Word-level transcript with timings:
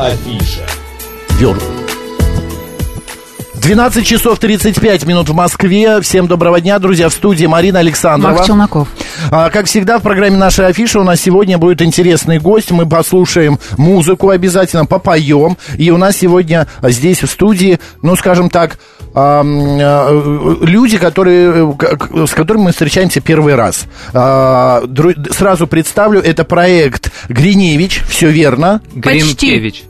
Афиша. 0.00 0.62
Вер. 1.38 1.58
12 3.56 4.06
часов 4.06 4.38
35 4.38 5.04
минут 5.04 5.28
в 5.28 5.34
Москве. 5.34 6.00
Всем 6.00 6.26
доброго 6.26 6.60
дня, 6.60 6.78
друзья. 6.78 7.10
В 7.10 7.12
студии 7.12 7.44
Марина 7.44 7.80
Александрова. 7.80 8.32
Марк 8.32 8.46
Челноков. 8.46 8.88
А, 9.30 9.50
как 9.50 9.66
всегда, 9.66 9.98
в 9.98 10.02
программе 10.02 10.38
«Наша 10.38 10.66
афиша» 10.66 10.98
у 10.98 11.04
нас 11.04 11.20
сегодня 11.20 11.58
будет 11.58 11.82
интересный 11.82 12.38
гость. 12.38 12.70
Мы 12.70 12.88
послушаем 12.88 13.58
музыку 13.76 14.30
обязательно, 14.30 14.86
попоем. 14.86 15.58
И 15.76 15.90
у 15.90 15.98
нас 15.98 16.16
сегодня 16.16 16.66
здесь 16.82 17.22
в 17.22 17.26
студии, 17.30 17.78
ну, 18.00 18.16
скажем 18.16 18.48
так, 18.48 18.78
а, 19.14 19.42
а, 19.44 20.56
люди, 20.62 20.96
которые, 20.96 21.74
к- 21.76 22.26
с 22.26 22.30
которыми 22.30 22.64
мы 22.64 22.70
встречаемся 22.72 23.20
первый 23.20 23.54
раз. 23.56 23.84
А, 24.14 24.82
дру- 24.84 25.32
сразу 25.34 25.66
представлю, 25.66 26.20
это 26.22 26.44
проект 26.44 27.12
Гриневич, 27.28 28.02
все 28.08 28.30
верно. 28.30 28.80
Гринкевич. 28.94 29.84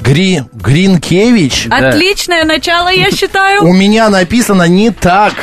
Гри, 0.00 0.42
Гринкевич. 0.52 1.68
Отличное 1.70 2.44
начало, 2.44 2.88
я 2.88 3.10
считаю. 3.10 3.64
У 3.64 3.72
меня 3.72 4.08
написано 4.08 4.64
не 4.64 4.90
так. 4.90 5.34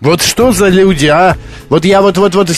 Вот 0.00 0.22
что 0.22 0.52
за 0.52 0.68
люди, 0.68 1.06
а? 1.06 1.36
Вот 1.70 1.84
я 1.84 2.02
вот, 2.02 2.18
вот, 2.18 2.34
вот 2.34 2.48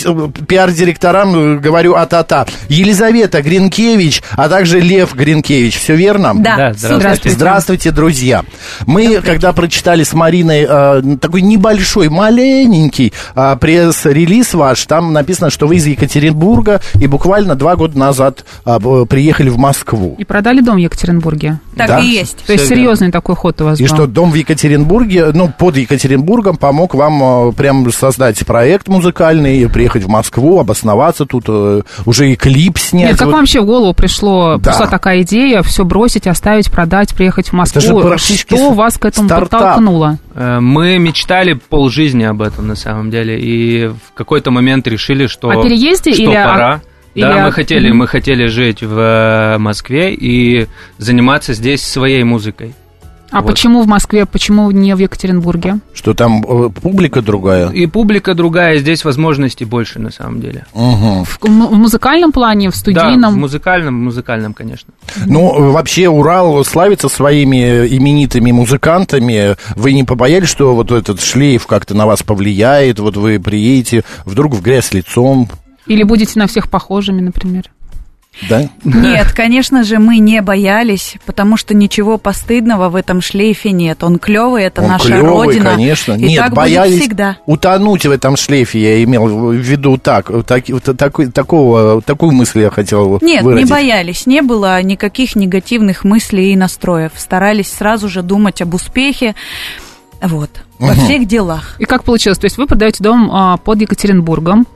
пиар-директорам 0.48 1.56
э, 1.56 1.58
говорю 1.58 1.94
а-та-та. 1.94 2.46
Елизавета 2.68 3.42
Гринкевич, 3.42 4.22
а 4.32 4.48
также 4.48 4.80
Лев 4.80 5.14
Гринкевич. 5.14 5.78
Все 5.78 5.94
верно? 5.94 6.32
Да, 6.34 6.56
Да, 6.56 6.72
здравствуйте. 6.74 7.36
Здравствуйте, 7.36 7.90
друзья. 7.90 8.42
Мы, 8.86 9.20
когда 9.20 9.52
прочитали 9.52 10.02
с 10.02 10.14
Мариной 10.14 10.66
э, 10.66 11.02
такой 11.20 11.42
небольшой, 11.42 12.08
маленький 12.08 13.12
э, 13.34 13.56
пресс-релиз 13.60 14.54
ваш, 14.54 14.86
там 14.86 15.12
написано, 15.12 15.50
что 15.50 15.66
вы 15.66 15.76
из 15.76 15.86
Екатеринбурга 15.86 16.80
и 16.94 17.06
буквально 17.06 17.54
два 17.54 17.76
года 17.76 17.98
назад 17.98 18.46
э, 18.64 18.78
приехали 19.08 19.50
в 19.50 19.58
Москву. 19.58 20.16
И 20.18 20.24
продали 20.24 20.60
дом 20.62 20.76
в 20.76 20.78
Екатеринбурге. 20.78 21.58
Так 21.76 21.88
Да. 21.88 22.00
и 22.00 22.06
есть. 22.06 22.38
То 22.46 22.52
есть 22.54 22.64
Всё 22.64 22.74
серьезный 22.76 23.10
такой 23.12 23.36
ход 23.36 23.60
у 23.60 23.66
вас 23.66 23.78
И 23.78 23.82
был. 23.82 23.94
что 23.94 24.06
дом 24.06 24.30
в 24.30 24.34
Екатеринбурге, 24.34 25.32
ну, 25.34 25.52
под 25.56 25.76
Екатеринбургом 25.76 26.56
помог 26.56 26.94
вам 26.94 27.50
э, 27.50 27.52
прям 27.52 27.92
создать 27.92 28.44
проект 28.46 28.88
музыкальный, 28.88 29.01
приехать 29.10 30.04
в 30.04 30.08
Москву, 30.08 30.60
обосноваться 30.60 31.26
тут, 31.26 31.44
э, 31.48 31.82
уже 32.06 32.30
и 32.30 32.36
клип 32.36 32.78
снять. 32.78 33.10
Нет, 33.10 33.18
как 33.18 33.26
Вот 33.26 33.32
вам 33.32 33.40
вообще 33.40 33.60
в 33.60 33.64
голову 33.66 33.92
пришло, 33.94 34.58
Да. 34.58 34.70
пришла 34.70 34.86
такая 34.86 35.22
идея, 35.22 35.62
все 35.62 35.84
бросить, 35.84 36.26
оставить, 36.26 36.70
продать, 36.70 37.14
приехать 37.14 37.48
в 37.48 37.52
Москву? 37.54 37.80
же 37.80 37.94
практически 37.94 38.54
Что 38.54 38.72
с- 38.72 38.76
вас 38.76 38.98
к 38.98 39.04
этому 39.06 39.28
стартап. 39.28 39.50
подтолкнуло? 39.60 40.18
Э, 40.34 40.60
Мы 40.60 40.98
мечтали 40.98 41.54
полжизни 41.54 42.24
об 42.24 42.42
этом 42.42 42.68
на 42.68 42.76
самом 42.76 43.10
деле, 43.10 43.40
и 43.40 43.86
в 43.88 44.12
какой-то 44.14 44.50
момент 44.50 44.86
решили, 44.86 45.26
что, 45.26 45.48
О 45.50 45.62
переезде 45.62 46.12
что 46.12 46.22
или 46.22 46.34
о- 46.34 46.44
пора. 46.44 46.80
или 47.14 47.24
да, 47.24 47.42
о- 47.42 47.46
мы 47.46 47.52
хотели, 47.52 47.90
мы 47.90 48.06
хотели 48.06 48.46
жить 48.46 48.82
в 48.82 48.98
э, 48.98 49.58
Москве 49.58 50.14
и 50.14 50.66
заниматься 50.98 51.54
здесь 51.54 51.82
своей 51.82 52.22
музыкой. 52.24 52.74
А 53.32 53.40
Вот. 53.40 53.46
почему 53.50 53.82
в 53.82 53.86
Москве, 53.86 54.26
почему 54.26 54.70
не 54.70 54.94
в 54.94 54.98
Екатеринбурге? 54.98 55.78
Что 55.94 56.12
там 56.14 56.44
э, 56.46 56.68
публика 56.68 57.22
другая. 57.22 57.70
И 57.70 57.86
публика 57.86 58.34
другая, 58.34 58.78
здесь 58.78 59.04
возможностей 59.04 59.64
больше 59.64 59.98
на 59.98 60.10
самом 60.12 60.40
деле. 60.40 60.66
Мгм. 60.74 61.24
В, 61.24 61.38
в 61.42 61.48
музыкальном 61.74 62.30
плане, 62.32 62.68
в 62.68 62.72
Да, 62.72 62.76
в 62.76 62.78
студийном? 62.78 63.40
музыкальном, 63.40 64.00
в 64.00 64.02
музыкальном, 64.04 64.52
конечно. 64.52 64.92
Ну, 65.26 65.72
вообще 65.72 66.08
Урал 66.08 66.62
славится 66.64 67.08
своими 67.08 67.86
именитыми 67.86 68.52
музыкантами. 68.52 69.56
Вы 69.76 69.92
не 69.94 70.04
побоялись, 70.04 70.48
что 70.48 70.74
вот 70.74 70.90
этот 70.92 71.20
шлейф 71.22 71.66
как-то 71.66 71.94
на 71.94 72.06
вас 72.06 72.22
повлияет? 72.22 72.98
Вот 73.00 73.16
вы 73.16 73.40
приедете 73.40 74.04
вдруг 74.26 74.54
в 74.54 74.60
грязь 74.62 74.92
лицом, 74.92 75.48
Или 75.86 76.02
будете 76.02 76.38
на 76.38 76.46
всех 76.46 76.68
похожими, 76.68 77.20
например? 77.20 77.64
Да? 78.48 78.68
Нет, 78.82 79.32
конечно 79.32 79.84
же, 79.84 79.98
мы 79.98 80.18
не 80.18 80.40
боялись, 80.42 81.16
потому 81.26 81.56
что 81.56 81.74
ничего 81.74 82.18
постыдного 82.18 82.88
в 82.88 82.96
этом 82.96 83.20
шлейфе 83.20 83.72
нет. 83.72 84.02
Он 84.02 84.18
клевый, 84.18 84.64
это 84.64 84.82
Он 84.82 84.88
наша 84.88 85.06
клёвый, 85.06 85.48
родина. 85.48 85.70
конечно. 85.70 86.12
И 86.14 86.24
Нет, 86.28 86.38
так 86.38 86.54
боялись 86.54 86.92
будет 86.94 87.02
всегда. 87.02 87.36
утонуть 87.46 88.06
в 88.06 88.10
этом 88.10 88.36
шлейфе, 88.36 88.80
я 88.80 89.04
имел 89.04 89.26
в 89.26 89.52
виду 89.54 89.98
так, 89.98 90.30
так, 90.46 90.64
такой, 90.96 91.26
такого, 91.30 92.00
такую 92.02 92.32
мысль 92.32 92.60
я 92.62 92.70
хотел 92.70 93.18
Нет, 93.20 93.42
выразить. 93.42 93.66
не 93.66 93.70
боялись, 93.70 94.26
не 94.26 94.40
было 94.42 94.80
никаких 94.82 95.36
негативных 95.36 96.04
мыслей 96.04 96.52
и 96.52 96.56
настроев. 96.56 97.12
Старались 97.16 97.70
сразу 97.72 98.08
же 98.08 98.22
думать 98.22 98.62
об 98.62 98.74
успехе, 98.74 99.34
вот, 100.22 100.50
во 100.78 100.92
Мгм. 100.94 101.04
всех 101.04 101.26
делах. 101.26 101.76
И 101.78 101.84
как 101.84 102.04
получилось? 102.04 102.38
То 102.38 102.46
есть 102.46 102.56
вы 102.56 102.66
продаете 102.66 103.02
дом 103.04 103.28
а, 103.32 103.56
под 103.58 103.80
Екатеринбургом, 103.80 104.66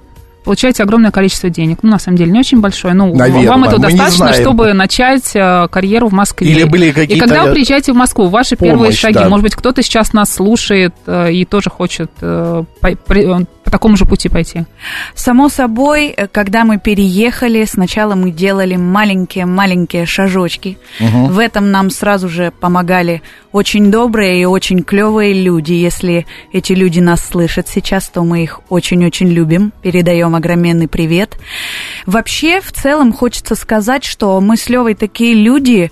получаете 0.47 0.85
огромное 0.85 1.11
количество 1.11 1.51
денег. 1.51 1.81
Ну, 1.83 1.91
на 1.91 1.99
самом 1.99 2.17
деле, 2.17 2.31
не 2.31 2.39
очень 2.39 2.61
большое. 2.61 2.95
Ну, 2.95 3.13
Наверное, 3.15 3.49
вам 3.49 3.65
этого 3.65 3.91
не 3.91 3.97
достаточно, 3.97 4.33
чтобы 4.33 4.73
начать 4.75 5.33
а, 5.35 5.67
карьеру 5.67 6.09
в 6.09 6.13
Москве. 6.13 6.49
Или 6.49 6.63
были 6.63 6.87
И 6.87 6.93
какие-то... 6.93 7.27
когда 7.27 7.45
вы 7.45 7.53
приезжаете 7.53 7.93
в 7.93 7.97
Москву, 7.97 8.29
ваши 8.29 8.55
первые 8.55 8.77
помощь, 8.77 8.99
шаги, 8.99 9.15
да. 9.15 9.29
может 9.29 9.43
быть, 9.43 9.57
кто-то 9.57 9.83
сейчас 9.83 10.13
нас 10.13 10.33
слушает 10.33 10.95
э, 11.07 11.33
и 11.33 11.45
тоже 11.45 11.69
хочет 11.69 12.13
э, 12.21 12.63
по, 13.67 13.71
такому 13.71 13.97
же 13.97 14.05
пути 14.05 14.29
пойти. 14.29 14.65
Само 15.15 15.49
собой, 15.49 16.15
э, 16.17 16.29
когда 16.29 16.65
мы 16.65 16.79
переехали, 16.79 17.65
сначала 17.65 18.15
мы 18.15 18.31
делали 18.31 18.77
маленькие-маленькие 18.77 20.07
шажочки. 20.07 20.79
Мгм. 21.01 21.27
В 21.33 21.39
этом 21.41 21.73
нам 21.73 21.91
сразу 21.91 22.29
же 22.29 22.53
помогали 22.53 23.23
очень 23.51 23.91
добрые 23.91 24.43
и 24.43 24.45
очень 24.45 24.85
клевые 24.85 25.35
люди. 25.35 25.73
Если 25.73 26.27
эти 26.53 26.75
люди 26.75 27.01
нас 27.01 27.27
слышат 27.27 27.67
сейчас, 27.69 28.09
то 28.09 28.23
мы 28.23 28.45
их 28.45 28.61
очень-очень 28.69 29.29
любим. 29.29 29.73
Передаем 29.83 30.37
огроменный 30.37 30.87
привет. 30.87 31.37
Вообще, 32.07 32.61
в 32.61 32.71
целом, 32.71 33.13
хочется 33.13 33.57
сказать, 33.57 34.05
что 34.05 34.41
мы 34.41 34.57
с 34.57 34.69
Левой 34.69 34.95
такие 34.95 35.35
люди, 35.35 35.91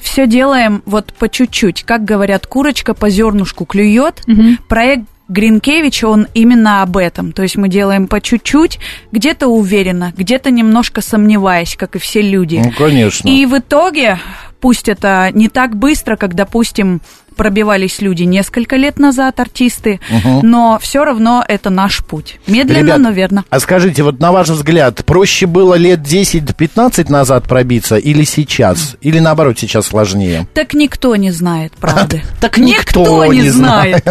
все 0.00 0.26
делаем 0.26 0.82
вот 0.84 1.14
по 1.14 1.28
чуть-чуть. 1.28 1.84
Как 1.84 2.04
говорят, 2.04 2.46
курочка 2.46 2.92
по 2.92 3.08
зернышку 3.08 3.64
клюет. 3.64 4.22
Проект 4.68 5.04
Гринкевича, 5.34 6.06
он 6.06 6.28
именно 6.32 6.82
об 6.82 6.96
этом. 6.96 7.32
То 7.32 7.42
есть 7.42 7.56
мы 7.56 7.68
делаем 7.68 8.06
по 8.06 8.20
чуть-чуть, 8.20 8.78
где-то 9.10 9.48
уверенно, 9.48 10.12
где-то 10.16 10.52
немножко 10.52 11.00
сомневаясь, 11.00 11.74
как 11.76 11.96
и 11.96 11.98
все 11.98 12.22
люди. 12.22 12.62
Ну, 12.64 12.70
конечно. 12.70 13.28
И 13.28 13.44
в 13.44 13.58
итоге, 13.58 14.20
пусть 14.60 14.88
это 14.88 15.30
не 15.32 15.48
так 15.48 15.76
быстро, 15.76 16.14
как, 16.14 16.34
допустим, 16.34 17.00
пробивались 17.34 18.00
люди 18.00 18.22
несколько 18.24 18.76
лет 18.76 18.98
назад, 18.98 19.40
артисты, 19.40 20.00
Мгм. 20.10 20.40
но 20.48 20.78
все 20.80 21.04
равно 21.04 21.44
это 21.46 21.70
наш 21.70 22.04
путь. 22.04 22.38
Медленно, 22.46 22.78
Ребят, 22.86 22.98
но 22.98 23.10
верно. 23.10 23.44
А 23.50 23.60
скажите, 23.60 24.02
вот 24.02 24.20
на 24.20 24.32
ваш 24.32 24.48
взгляд, 24.48 25.04
проще 25.04 25.46
было 25.46 25.74
лет 25.74 26.00
10-15 26.00 27.10
назад 27.10 27.44
пробиться 27.48 27.96
или 27.96 28.24
сейчас? 28.24 28.96
Или 29.00 29.18
наоборот, 29.18 29.58
сейчас 29.58 29.86
сложнее? 29.86 30.46
Так 30.54 30.74
никто 30.74 31.14
не 31.16 31.30
знает, 31.30 31.72
правда. 31.80 32.20
Так 32.40 32.58
никто, 32.58 33.24
не 33.32 33.50
знает. 33.50 34.04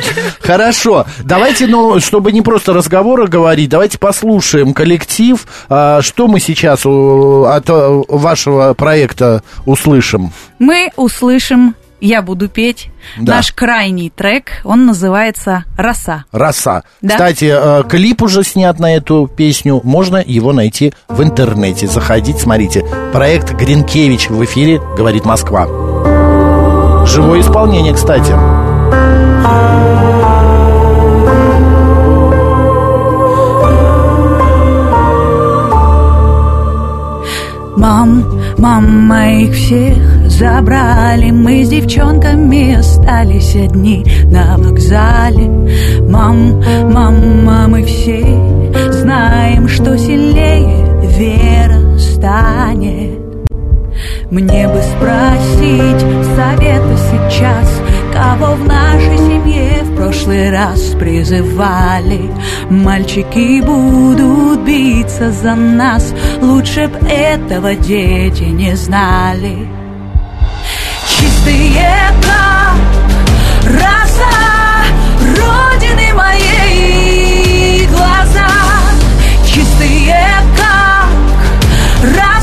Хорошо, 0.40 1.06
давайте, 1.24 1.66
ну, 1.66 2.00
чтобы 2.00 2.32
не 2.32 2.42
просто 2.42 2.72
разговоры 2.72 3.26
говорить, 3.26 3.68
давайте 3.70 3.98
послушаем 3.98 4.72
коллектив. 4.74 5.46
А, 5.68 6.02
Что 6.02 6.26
мы 6.28 6.40
сейчас 6.40 6.80
от 6.86 7.68
э, 7.68 8.02
вашего 8.08 8.74
проекта 8.74 9.42
услышим? 9.66 10.32
Мы 10.58 10.90
услышим 10.96 11.74
«Я 12.00 12.22
буду 12.22 12.48
петь». 12.48 12.90
Да. 13.18 13.36
Наш 13.36 13.52
крайний 13.52 14.10
трек, 14.10 14.60
он 14.64 14.86
называется 14.86 15.64
«Роса». 15.76 16.24
Роса. 16.32 16.84
Да. 17.02 17.14
Кстати, 17.14 17.52
э, 17.52 17.82
клип 17.88 18.22
уже 18.22 18.44
снят 18.44 18.78
на 18.78 18.94
эту 18.94 19.26
песню. 19.26 19.80
Можно 19.84 20.22
его 20.24 20.52
найти 20.52 20.92
в 21.08 21.22
интернете. 21.22 21.86
Заходите, 21.86 22.38
смотрите. 22.38 22.84
Проект 23.12 23.52
Гринкевич 23.52 24.30
в 24.30 24.44
эфире 24.44 24.80
«Говорит 24.96 25.24
Москва». 25.24 25.66
Живое 27.06 27.40
исполнение, 27.40 27.94
кстати. 27.94 28.32
Мам, 37.76 38.24
мам, 38.58 39.06
моих 39.06 39.54
всех 39.54 40.19
забрали. 40.40 41.30
Мы 41.30 41.64
с 41.64 41.68
девчонками 41.68 42.74
остались 42.74 43.54
одни 43.54 44.04
на 44.24 44.56
вокзале. 44.56 45.48
Мам, 46.08 46.62
мама, 46.90 47.68
мы 47.68 47.84
все 47.84 48.24
знаем, 48.90 49.68
что 49.68 49.98
сильнее 49.98 50.86
вера 51.18 51.98
станет. 51.98 53.20
Мне 54.30 54.66
бы 54.68 54.80
спросить 54.80 56.00
совета 56.36 56.96
сейчас 57.10 57.82
Кого 58.14 58.54
в 58.54 58.66
нашей 58.66 59.18
семье 59.18 59.82
в 59.82 59.96
прошлый 59.96 60.50
раз 60.50 60.80
призывали. 60.98 62.30
Мальчики 62.70 63.60
будут 63.60 64.60
биться 64.64 65.32
за 65.32 65.54
нас 65.54 66.14
Лучше 66.40 66.88
б 66.88 67.06
этого 67.08 67.74
дети 67.74 68.44
не 68.44 68.74
знали 68.76 69.79
Как 71.72 72.74
роса 73.64 74.84
Родины 75.20 76.12
моей. 76.14 77.86
Глаза 77.86 78.48
Чистые 79.46 80.16
как 80.56 81.08
роса 82.02 82.39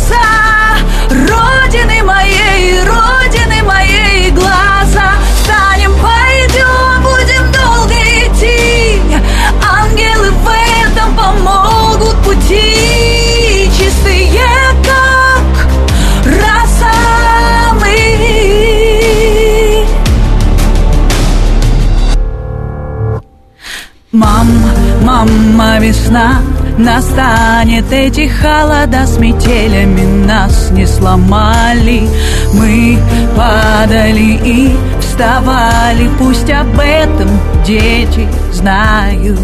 весна 25.87 26.41
настанет, 26.77 27.85
эти 27.91 28.27
холода 28.27 29.05
с 29.05 29.17
метелями 29.17 30.25
нас 30.25 30.69
не 30.71 30.85
сломали. 30.85 32.09
Мы 32.53 32.97
падали 33.35 34.39
и 34.43 34.75
вставали, 34.99 36.09
пусть 36.19 36.49
об 36.49 36.77
этом 36.79 37.29
дети 37.65 38.27
знают. 38.51 39.39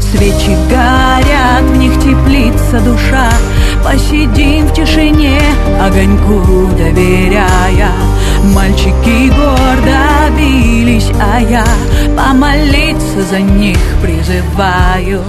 Свечи 0.00 0.56
горят, 0.70 1.62
в 1.62 1.76
них 1.76 1.94
теплится 1.94 2.80
душа 2.80 3.30
Посидим 3.82 4.66
в 4.66 4.74
тишине, 4.74 5.40
огоньку 5.80 6.68
доверяя 6.76 7.90
Мальчики 8.42 9.28
гордо 9.28 10.36
бились, 10.36 11.10
а 11.20 11.40
я 11.40 11.64
Помолиться 12.16 13.22
за 13.22 13.40
них 13.40 13.78
призываю 14.02 15.22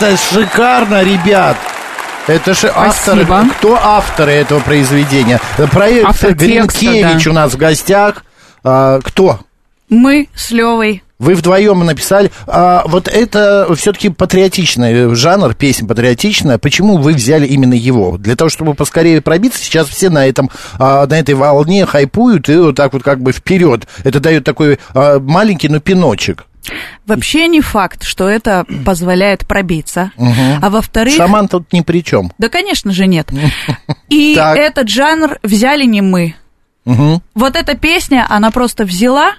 Это 0.00 0.16
шикарно, 0.16 1.02
ребят. 1.02 1.56
Это 2.28 2.54
же 2.54 2.68
авторы. 2.72 3.24
Спасибо. 3.24 3.52
Кто 3.58 3.74
авторы 3.74 4.30
этого 4.30 4.60
произведения? 4.60 5.40
Проект 5.72 6.06
Автор 6.06 6.36
текста, 6.36 6.44
Гринкевич 6.44 7.24
да. 7.24 7.30
у 7.32 7.34
нас 7.34 7.52
в 7.54 7.56
гостях. 7.56 8.24
А, 8.62 9.00
кто? 9.02 9.40
Мы 9.88 10.28
с 10.36 10.52
Левой 10.52 11.02
Вы 11.18 11.34
вдвоем 11.34 11.84
написали. 11.84 12.30
А, 12.46 12.84
вот 12.86 13.08
это 13.08 13.66
все-таки 13.74 14.08
патриотичный 14.10 15.12
жанр, 15.16 15.54
песня 15.54 15.88
патриотичная. 15.88 16.58
Почему 16.58 16.98
вы 16.98 17.14
взяли 17.14 17.48
именно 17.48 17.74
его? 17.74 18.18
Для 18.18 18.36
того, 18.36 18.50
чтобы 18.50 18.74
поскорее 18.74 19.20
пробиться. 19.20 19.58
Сейчас 19.58 19.88
все 19.88 20.10
на 20.10 20.28
этом, 20.28 20.48
а, 20.78 21.08
на 21.08 21.18
этой 21.18 21.34
волне 21.34 21.86
хайпуют 21.86 22.48
и 22.48 22.56
вот 22.56 22.76
так 22.76 22.92
вот 22.92 23.02
как 23.02 23.20
бы 23.20 23.32
вперед. 23.32 23.88
Это 24.04 24.20
дает 24.20 24.44
такой 24.44 24.78
а, 24.94 25.18
маленький, 25.18 25.68
но 25.68 25.80
пиночек. 25.80 26.44
Вообще 27.06 27.48
не 27.48 27.60
факт, 27.60 28.04
что 28.04 28.28
это 28.28 28.66
позволяет 28.84 29.46
пробиться. 29.46 30.12
А 30.60 30.68
во-вторых... 30.70 31.14
Шаман 31.14 31.48
тут 31.48 31.72
ни 31.72 31.80
при 31.80 32.04
чем. 32.04 32.32
Да, 32.38 32.48
конечно 32.48 32.92
же, 32.92 33.06
нет. 33.06 33.30
И 34.08 34.34
Так. 34.34 34.56
этот 34.58 34.88
жанр 34.88 35.38
взяли 35.42 35.84
не 35.84 36.02
мы. 36.02 36.34
Вот 36.84 37.56
эта 37.56 37.74
песня, 37.76 38.26
она 38.28 38.50
просто 38.50 38.84
взяла, 38.84 39.32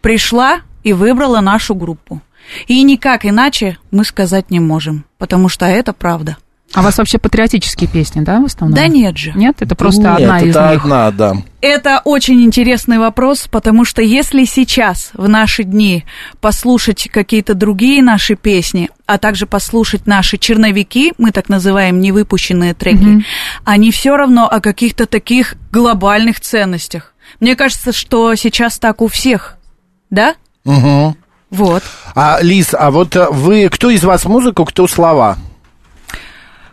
пришла 0.00 0.60
и 0.82 0.92
выбрала 0.92 1.40
нашу 1.40 1.74
группу. 1.74 2.20
И 2.66 2.82
никак 2.82 3.24
иначе 3.24 3.78
мы 3.90 4.04
сказать 4.04 4.50
не 4.50 4.60
можем, 4.60 5.04
потому 5.18 5.48
что 5.48 5.66
это 5.66 5.92
правда. 5.92 6.36
А 6.72 6.80
у 6.80 6.82
вас 6.82 6.98
вообще 6.98 7.18
патриотические 7.18 7.88
песни, 7.88 8.22
да, 8.22 8.40
в 8.40 8.46
основном? 8.46 8.74
Да 8.74 8.88
нет 8.88 9.16
же. 9.16 9.32
Нет, 9.36 9.56
это 9.60 9.76
просто 9.76 10.02
Нет, 10.02 10.22
одна 10.22 10.40
из 10.40 10.56
это 10.56 10.70
них. 10.72 10.80
одна, 10.80 11.10
да. 11.12 11.34
Это 11.60 12.00
очень 12.04 12.42
интересный 12.42 12.98
вопрос, 12.98 13.46
потому 13.48 13.84
что 13.84 14.02
если 14.02 14.44
сейчас, 14.44 15.10
в 15.14 15.28
наши 15.28 15.62
дни, 15.62 16.04
послушать 16.40 17.08
какие-то 17.12 17.54
другие 17.54 18.02
наши 18.02 18.34
песни, 18.34 18.90
а 19.06 19.18
также 19.18 19.46
послушать 19.46 20.06
наши 20.06 20.36
черновики, 20.36 21.12
мы 21.16 21.30
так 21.30 21.48
называем 21.48 22.00
невыпущенные 22.00 22.74
треки, 22.74 23.24
они 23.64 23.92
все 23.92 24.16
равно 24.16 24.48
о 24.48 24.60
каких-то 24.60 25.06
таких 25.06 25.54
глобальных 25.70 26.40
ценностях. 26.40 27.14
Мне 27.38 27.54
кажется, 27.54 27.92
что 27.92 28.34
сейчас 28.34 28.78
так 28.80 29.00
у 29.00 29.06
всех, 29.06 29.58
да? 30.10 30.34
Мгм. 30.64 31.16
Вот. 31.50 31.84
А, 32.16 32.38
Лиз, 32.42 32.74
а 32.76 32.90
вот 32.90 33.14
э, 33.14 33.28
вы, 33.30 33.68
кто 33.68 33.90
из 33.90 34.02
вас 34.02 34.24
музыку, 34.24 34.64
кто 34.64 34.88
слова? 34.88 35.38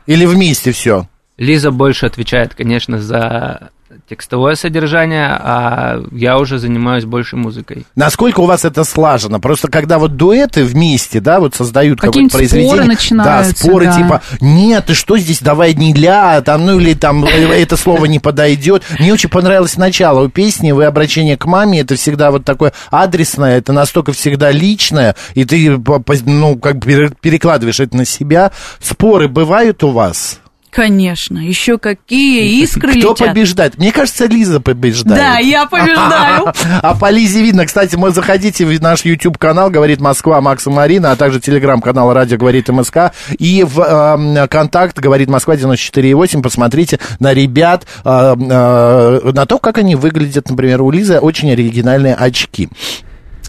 Или 0.05 0.25
вместе 0.25 0.71
все? 0.71 1.07
Лиза 1.37 1.71
больше 1.71 2.05
отвечает, 2.05 2.53
конечно, 2.55 2.99
за 3.01 3.69
текстовое 4.09 4.55
содержание, 4.55 5.27
а 5.27 6.03
я 6.11 6.37
уже 6.37 6.59
занимаюсь 6.59 7.05
больше 7.05 7.35
музыкой. 7.37 7.85
Насколько 7.95 8.41
у 8.41 8.45
вас 8.45 8.65
это 8.65 8.83
слажено? 8.83 9.39
Просто 9.39 9.69
когда 9.69 9.99
вот 9.99 10.15
дуэты 10.17 10.63
вместе, 10.63 11.19
да, 11.19 11.39
вот 11.39 11.55
создают 11.55 11.99
какое-то 11.99 12.29
Какие-нибудь 12.29 12.31
споры 12.31 12.47
произведение. 12.49 12.87
начинаются, 12.87 13.53
Да, 13.53 13.57
споры 13.69 13.85
да. 13.85 13.97
типа, 13.97 14.21
нет, 14.41 14.85
ты 14.87 14.93
что 14.93 15.17
здесь, 15.17 15.39
давай 15.39 15.73
не 15.73 15.93
ля, 15.93 16.41
там, 16.41 16.65
ну 16.65 16.79
или 16.79 16.93
там 16.93 17.23
э, 17.25 17.29
это 17.29 17.77
слово 17.77 18.05
не 18.05 18.19
подойдет. 18.19 18.83
Мне 18.99 19.13
очень 19.13 19.29
понравилось 19.29 19.77
начало 19.77 20.25
у 20.25 20.29
песни, 20.29 20.71
вы 20.71 20.85
обращение 20.85 21.37
к 21.37 21.45
маме, 21.45 21.81
это 21.81 21.95
всегда 21.95 22.31
вот 22.31 22.45
такое 22.45 22.73
адресное, 22.91 23.57
это 23.57 23.73
настолько 23.73 24.11
всегда 24.13 24.51
личное, 24.51 25.15
и 25.35 25.45
ты, 25.45 25.77
ну, 26.25 26.57
как 26.57 26.79
бы 26.79 26.85
пере- 26.85 27.11
перекладываешь 27.21 27.79
это 27.79 27.95
на 27.97 28.05
себя. 28.05 28.51
Споры 28.79 29.27
бывают 29.27 29.83
у 29.83 29.91
вас? 29.91 30.39
Конечно, 30.71 31.37
еще 31.37 31.77
какие 31.77 32.61
искры 32.63 32.93
Кто 32.93 33.11
летят. 33.11 33.27
побеждает? 33.27 33.77
Мне 33.77 33.91
кажется, 33.91 34.25
Лиза 34.25 34.61
побеждает. 34.61 35.21
Да, 35.21 35.37
я 35.37 35.65
побеждаю. 35.69 36.53
А 36.81 36.95
по 36.95 37.09
Лизе 37.09 37.41
видно, 37.41 37.65
кстати, 37.65 37.97
мы 37.97 38.11
заходите 38.11 38.65
в 38.65 38.81
наш 38.81 39.03
YouTube-канал 39.03 39.69
«Говорит 39.69 39.99
Москва» 39.99 40.39
Макс 40.39 40.65
и 40.65 40.69
Марина, 40.69 41.11
а 41.11 41.17
также 41.17 41.41
телеграм-канал 41.41 42.13
«Радио 42.13 42.37
говорит 42.37 42.69
МСК» 42.69 43.11
и 43.37 43.63
в 43.67 43.81
эм, 43.81 44.47
«Контакт» 44.47 44.97
«Говорит 44.97 45.29
Москва» 45.29 45.55
94,8. 45.55 46.41
Посмотрите 46.41 46.99
на 47.19 47.33
ребят, 47.33 47.85
э, 48.05 48.09
э, 48.09 49.31
на 49.33 49.45
то, 49.45 49.59
как 49.59 49.77
они 49.77 49.95
выглядят. 49.95 50.49
Например, 50.49 50.81
у 50.83 50.89
Лизы 50.91 51.19
очень 51.19 51.51
оригинальные 51.51 52.15
очки. 52.15 52.69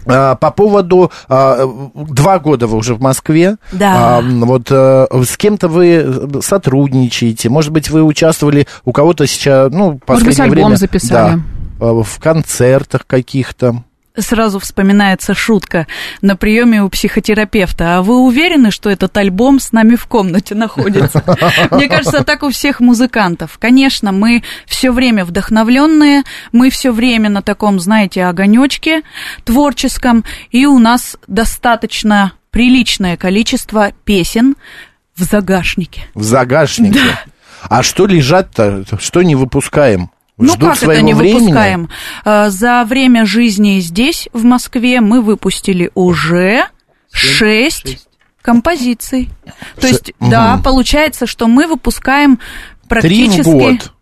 А, 0.06 0.34
По 0.36 0.50
поводу 0.50 1.10
а, 1.28 1.66
два 1.94 2.38
года 2.38 2.66
вы 2.66 2.78
уже 2.78 2.94
в 2.94 3.00
Москве. 3.00 3.56
Да. 3.72 4.18
А, 4.18 4.20
вот 4.22 4.68
э, 4.70 5.06
с 5.24 5.36
кем-то 5.36 5.68
вы 5.68 6.40
сотрудничаете. 6.42 7.48
Может 7.48 7.72
быть, 7.72 7.90
вы 7.90 8.02
участвовали 8.02 8.66
у 8.84 8.92
кого-то 8.92 9.26
сейчас, 9.26 9.70
ну, 9.70 9.78
в 9.78 9.78
Может 9.84 9.98
быть, 9.98 10.06
последнее 10.06 10.44
альбом 10.44 10.64
время, 10.64 10.76
записали. 10.76 11.40
да, 11.78 11.92
в 11.92 12.18
концертах 12.20 13.06
каких-то. 13.06 13.82
Сразу 14.16 14.58
вспоминается 14.58 15.32
шутка 15.32 15.86
на 16.20 16.36
приеме 16.36 16.82
у 16.82 16.90
психотерапевта. 16.90 17.96
А 17.96 18.02
вы 18.02 18.18
уверены, 18.18 18.70
что 18.70 18.90
этот 18.90 19.16
альбом 19.16 19.58
с 19.58 19.72
нами 19.72 19.96
в 19.96 20.06
комнате 20.06 20.54
находится? 20.54 21.24
Мне 21.70 21.88
кажется, 21.88 22.22
так 22.22 22.42
у 22.42 22.50
всех 22.50 22.80
музыкантов. 22.80 23.56
Конечно, 23.58 24.12
мы 24.12 24.42
все 24.66 24.92
время 24.92 25.24
вдохновленные, 25.24 26.24
мы 26.52 26.68
все 26.68 26.92
время 26.92 27.30
на 27.30 27.40
таком, 27.40 27.80
знаете, 27.80 28.24
огонечке 28.24 29.02
творческом, 29.44 30.24
и 30.50 30.66
у 30.66 30.78
нас 30.78 31.16
достаточно 31.26 32.32
приличное 32.50 33.16
количество 33.16 33.92
песен 34.04 34.56
в 35.16 35.22
загашнике. 35.22 36.02
В 36.14 36.22
загашнике. 36.22 37.00
А 37.62 37.82
что 37.82 38.06
лежат-то? 38.06 38.84
Что 39.00 39.22
не 39.22 39.36
выпускаем? 39.36 40.10
Ну 40.42 40.54
Ждут 40.54 40.70
как 40.70 40.82
это 40.82 41.02
не 41.02 41.14
времени? 41.14 41.38
выпускаем? 41.40 41.88
Э, 42.24 42.50
За 42.50 42.84
время 42.84 43.24
жизни 43.24 43.78
здесь, 43.80 44.28
в 44.32 44.44
Москве, 44.44 45.00
мы 45.00 45.20
выпустили 45.22 45.90
уже 45.94 46.64
шесть 47.12 48.06
композиций. 48.42 49.28
То 49.76 49.82
Ше- 49.82 49.88
есть, 49.88 50.12
да, 50.20 50.54
Мгм. 50.54 50.62
получается, 50.64 51.26
что 51.26 51.46
мы 51.46 51.66
выпускаем 51.66 52.38
практически 52.88 53.48
год. 53.48 53.92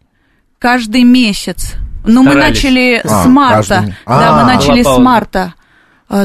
каждый 0.59 1.02
месяц. 1.04 1.75
Но 2.04 2.23
мы 2.23 2.30
Старались. 2.30 2.54
начали 2.62 3.00
А, 3.04 3.09
с 3.23 3.26
марта. 3.26 3.75
каждый- 3.75 3.94
Да, 4.06 4.32
мы 4.37 4.40
А. 4.42 4.47
начали 4.47 4.82
с 4.82 4.99
марта 4.99 5.54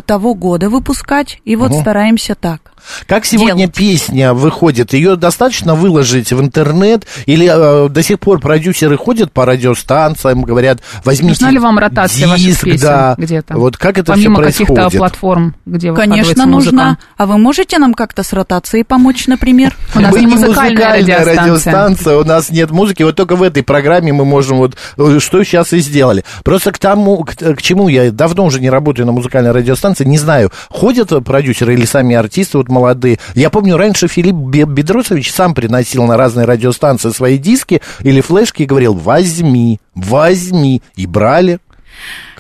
того 0.06 0.34
года 0.34 0.70
выпускать, 0.70 1.40
и 1.46 1.56
вот 1.56 1.72
Мгм. 1.72 1.82
стараемся 1.82 2.36
так. 2.36 2.72
Как 3.08 3.26
сегодня 3.26 3.56
делать. 3.56 3.74
песня 3.74 4.34
выходит? 4.34 4.94
Ее 4.94 5.16
достаточно 5.16 5.74
выложить 5.74 6.32
в 6.32 6.40
интернет? 6.40 7.08
Или 7.26 7.50
э, 7.52 7.90
до 7.90 8.04
сих 8.04 8.20
пор 8.20 8.40
продюсеры 8.40 8.96
ходят 8.96 9.32
по 9.32 9.44
радиостанциям, 9.46 10.44
говорят, 10.44 10.80
возьмите 11.04 11.30
Нужна 11.30 11.50
ли 11.52 11.58
вам 11.60 11.80
ротация 11.80 12.28
ваших 12.28 12.46
диск, 12.46 12.64
песен 12.64 12.86
да. 12.88 13.16
где-то? 13.18 13.58
Вот 13.58 13.78
как 13.78 13.98
это 13.98 14.14
Помимо 14.14 14.36
все 14.36 14.44
каких-то 14.52 14.74
происходит? 14.74 15.00
платформ, 15.00 15.56
где 15.66 15.94
Конечно, 15.94 16.46
нужна. 16.46 16.98
А 17.18 17.26
вы 17.26 17.38
можете 17.40 17.80
нам 17.80 17.94
как-то 17.96 18.22
с 18.22 18.32
ротацией 18.34 18.84
помочь, 18.84 19.26
например? 19.28 19.76
У 19.96 20.00
нас 20.00 20.14
мы 20.14 20.20
не 20.20 20.26
не 20.26 20.36
музыкальная 20.36 20.94
радиостанция. 21.02 21.42
радиостанция, 21.44 22.18
у 22.18 22.24
нас 22.24 22.50
нет 22.52 22.70
музыки. 22.72 23.02
Вот 23.04 23.16
только 23.16 23.36
в 23.36 23.42
этой 23.42 23.64
программе 23.64 24.14
мы 24.14 24.26
можем 24.26 24.58
вот, 24.58 24.76
э, 24.98 25.18
что 25.20 25.44
сейчас 25.44 25.74
и 25.74 25.80
сделали. 25.80 26.24
Просто 26.44 26.72
к 26.72 26.78
тому, 26.78 27.24
к, 27.24 27.36
к 27.36 27.62
чему 27.64 27.88
я 27.88 28.12
давно 28.12 28.46
уже 28.46 28.60
не 28.62 28.70
работаю 28.70 29.08
на 29.08 29.12
музыкальной 29.12 29.52
радиостанции, 29.52 29.75
радиостанции, 29.76 30.06
не 30.06 30.18
знаю, 30.18 30.52
ходят 30.70 31.12
продюсеры 31.24 31.74
или 31.74 31.86
сами 31.86 32.16
артисты 32.16 32.58
вот 32.58 32.70
молодые. 32.70 33.20
Я 33.36 33.50
помню, 33.50 33.78
раньше 33.78 34.08
Филипп 34.08 34.36
Бедросович 34.36 35.32
сам 35.32 35.54
приносил 35.54 36.06
на 36.06 36.18
разные 36.18 36.46
радиостанции 36.46 37.12
свои 37.12 37.38
диски 37.38 37.82
или 38.02 38.22
флешки 38.22 38.64
и 38.64 38.66
говорил, 38.66 38.94
возьми, 38.94 39.80
возьми. 39.94 40.82
И 40.96 41.06
брали. 41.06 41.60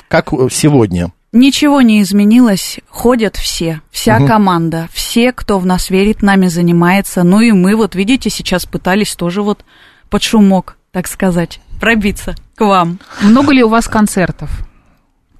Как 0.07 0.29
сегодня? 0.51 1.11
Ничего 1.31 1.81
не 1.81 2.01
изменилось, 2.01 2.79
ходят 2.89 3.35
все, 3.35 3.81
вся 3.91 4.17
угу. 4.17 4.27
команда, 4.27 4.87
все, 4.93 5.33
кто 5.33 5.59
в 5.59 5.65
нас 5.65 5.89
верит, 5.89 6.21
нами 6.21 6.47
занимается. 6.47 7.23
Ну 7.23 7.41
и 7.41 7.51
мы, 7.51 7.75
вот 7.75 7.93
видите, 7.93 8.29
сейчас 8.29 8.65
пытались 8.65 9.15
тоже 9.15 9.41
вот 9.41 9.65
под 10.09 10.23
шумок, 10.23 10.77
так 10.91 11.07
сказать, 11.07 11.59
пробиться 11.81 12.35
к 12.55 12.61
вам. 12.61 12.99
Много 13.21 13.51
ли 13.51 13.63
у 13.63 13.67
вас 13.67 13.87
концертов? 13.87 14.64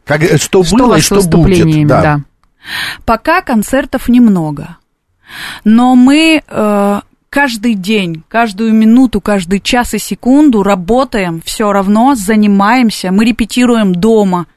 Как, 0.06 0.24
э, 0.24 0.38
что, 0.38 0.64
что 0.64 0.78
было 0.78 0.96
и 0.96 1.02
что 1.02 1.22
будет? 1.28 1.88
Да. 1.88 2.02
да. 2.02 2.22
Пока 3.06 3.42
концертов 3.42 4.08
немного, 4.08 4.78
но 5.64 5.96
мы 5.96 6.42
э, 6.48 7.02
каждый 7.30 7.74
день, 7.76 8.24
каждую 8.28 8.74
минуту, 8.74 9.22
каждый 9.22 9.60
час 9.60 9.94
и 9.94 10.00
секунду 10.00 10.64
работаем, 10.64 11.42
все 11.44 11.72
равно 11.72 12.16
занимаемся, 12.16 13.12
мы 13.12 13.26
репетируем 13.26 13.94
дома– 13.94 14.48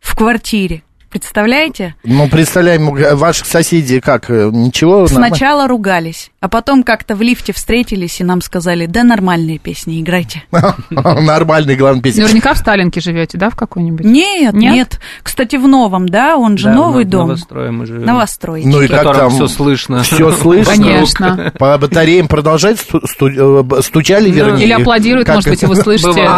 в 0.00 0.16
квартире. 0.16 0.82
Представляете? 1.10 1.94
Ну, 2.04 2.28
представляем, 2.28 2.90
ваших 3.16 3.46
соседей 3.46 4.00
как, 4.00 4.28
э, 4.28 4.50
ничего? 4.52 5.06
Сначала 5.06 5.62
нормально? 5.62 5.68
ругались, 5.68 6.30
а 6.40 6.48
потом 6.48 6.82
как-то 6.82 7.16
в 7.16 7.22
лифте 7.22 7.54
встретились 7.54 8.20
и 8.20 8.24
нам 8.24 8.42
сказали, 8.42 8.84
да 8.84 9.04
нормальные 9.04 9.58
песни 9.58 10.02
играйте. 10.02 10.42
Нормальные, 10.90 11.78
главные 11.78 12.02
песни. 12.02 12.20
Наверняка 12.20 12.52
в 12.52 12.58
Сталинке 12.58 13.00
живете, 13.00 13.38
да, 13.38 13.48
в 13.48 13.56
какой-нибудь? 13.56 14.04
Нет, 14.04 14.52
нет. 14.52 15.00
Кстати, 15.22 15.56
в 15.56 15.66
новом, 15.66 16.08
да, 16.08 16.36
он 16.36 16.58
же 16.58 16.68
новый 16.68 17.06
дом. 17.06 17.28
Новострой 17.28 17.70
мы 17.70 17.86
живем. 17.86 18.04
Новострой. 18.04 18.62
Ну 18.66 18.82
и 18.82 18.88
как 18.88 19.16
там? 19.16 19.30
все 19.30 19.48
слышно. 19.48 20.02
Все 20.02 20.30
слышно. 20.32 20.74
Конечно. 20.74 21.52
По 21.58 21.78
батареям 21.78 22.28
продолжать 22.28 22.78
э, 22.92 23.62
стучали, 23.80 24.30
вернее? 24.30 24.64
Или 24.64 24.72
аплодируют, 24.72 25.28
может 25.28 25.48
быть, 25.48 25.62
и 25.62 25.66
вы 25.66 25.76
слышите. 25.76 26.28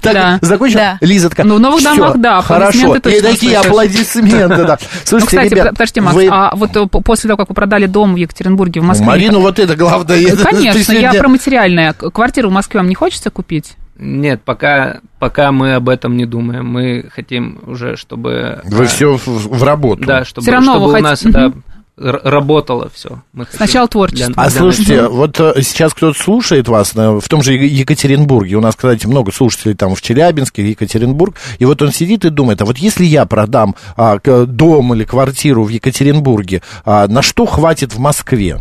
Так, 0.00 0.42
закончил? 0.42 0.80
Лиза 1.02 1.28
такая, 1.28 1.44
Ну, 1.44 1.56
в 1.56 1.60
новых 1.60 1.82
домах, 1.82 2.16
да, 2.16 2.40
Хорошо, 2.40 2.96
и 2.96 3.20
такие 3.20 3.58
аплодисменты, 3.58 4.05
да. 4.14 4.78
Слушайте, 5.04 5.10
ну, 5.12 5.20
кстати, 5.20 5.54
ребят, 5.54 5.70
подождите, 5.70 6.00
Макс, 6.00 6.14
вы... 6.14 6.28
а 6.30 6.54
вот 6.54 6.76
э, 6.76 6.86
после 6.86 7.28
того, 7.28 7.38
как 7.38 7.48
вы 7.48 7.54
продали 7.54 7.86
дом 7.86 8.14
в 8.14 8.16
Екатеринбурге, 8.16 8.80
в 8.80 8.84
Москве... 8.84 9.06
Марину, 9.06 9.40
вот 9.40 9.58
это 9.58 9.76
главное. 9.76 10.36
Конечно, 10.36 10.82
сегодня... 10.82 11.12
я 11.12 11.14
про 11.14 11.28
материальное. 11.28 11.92
Квартиру 11.92 12.48
в 12.50 12.52
Москве 12.52 12.80
вам 12.80 12.88
не 12.88 12.94
хочется 12.94 13.30
купить? 13.30 13.76
Нет, 13.98 14.42
пока, 14.44 15.00
пока 15.18 15.52
мы 15.52 15.74
об 15.74 15.88
этом 15.88 16.16
не 16.16 16.26
думаем. 16.26 16.66
Мы 16.66 17.08
хотим 17.14 17.60
уже, 17.66 17.96
чтобы... 17.96 18.60
Вы 18.64 18.84
а, 18.84 18.86
все 18.86 19.16
в, 19.16 19.26
в 19.26 19.62
работу. 19.62 20.04
Да, 20.04 20.24
чтобы, 20.24 20.42
Все 20.42 20.52
равно 20.52 20.74
чтобы 20.74 20.98
у 20.98 21.02
нас 21.02 21.24
это 21.24 21.52
работало 21.96 22.90
все. 22.92 23.22
Мы 23.32 23.46
Сначала 23.50 23.88
творчество. 23.88 24.34
Для, 24.34 24.42
а 24.42 24.50
для 24.50 24.60
слушайте, 24.60 24.96
начала. 24.96 25.08
вот 25.08 25.40
э, 25.40 25.62
сейчас 25.62 25.94
кто-то 25.94 26.18
слушает 26.18 26.68
вас 26.68 26.94
в 26.94 27.28
том 27.28 27.42
же 27.42 27.54
Екатеринбурге. 27.54 28.56
У 28.56 28.60
нас, 28.60 28.76
кстати, 28.76 29.06
много 29.06 29.32
слушателей 29.32 29.74
там 29.74 29.94
в 29.94 30.02
Челябинске, 30.02 30.68
Екатеринбург. 30.68 31.36
И 31.58 31.64
вот 31.64 31.80
он 31.80 31.92
сидит 31.92 32.24
и 32.24 32.30
думает, 32.30 32.60
а 32.60 32.66
вот 32.66 32.76
если 32.76 33.04
я 33.04 33.24
продам 33.24 33.76
а, 33.96 34.18
дом 34.18 34.94
или 34.94 35.04
квартиру 35.04 35.64
в 35.64 35.68
Екатеринбурге, 35.70 36.62
а, 36.84 37.08
на 37.08 37.22
что 37.22 37.46
хватит 37.46 37.94
в 37.94 37.98
Москве? 37.98 38.60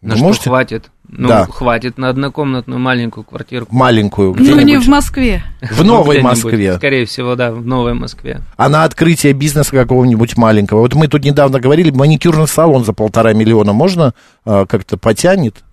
На 0.00 0.10
Вы 0.12 0.16
что 0.16 0.24
можете? 0.24 0.50
хватит? 0.50 0.90
Ну, 1.16 1.28
да. 1.28 1.46
хватит 1.46 1.98
на 1.98 2.08
однокомнатную 2.08 2.80
маленькую 2.80 3.24
квартиру. 3.24 3.66
Маленькую. 3.70 4.34
Ну, 4.36 4.60
не 4.60 4.78
в 4.78 4.88
Москве. 4.88 5.42
В 5.60 5.84
Новой 5.84 6.20
Москве. 6.20 6.76
Скорее 6.76 7.06
всего, 7.06 7.36
да, 7.36 7.52
в 7.52 7.64
Новой 7.64 7.94
Москве. 7.94 8.40
А 8.56 8.68
на 8.68 8.84
открытие 8.84 9.32
бизнеса 9.32 9.70
какого-нибудь 9.70 10.36
маленького. 10.36 10.80
Вот 10.80 10.94
мы 10.94 11.08
тут 11.08 11.24
недавно 11.24 11.60
говорили, 11.60 11.90
маникюрный 11.90 12.48
салон 12.48 12.84
за 12.84 12.92
полтора 12.92 13.32
миллиона 13.32 13.72
можно 13.72 14.14
а, 14.44 14.66
как-то 14.66 14.96
потянет? 14.96 15.63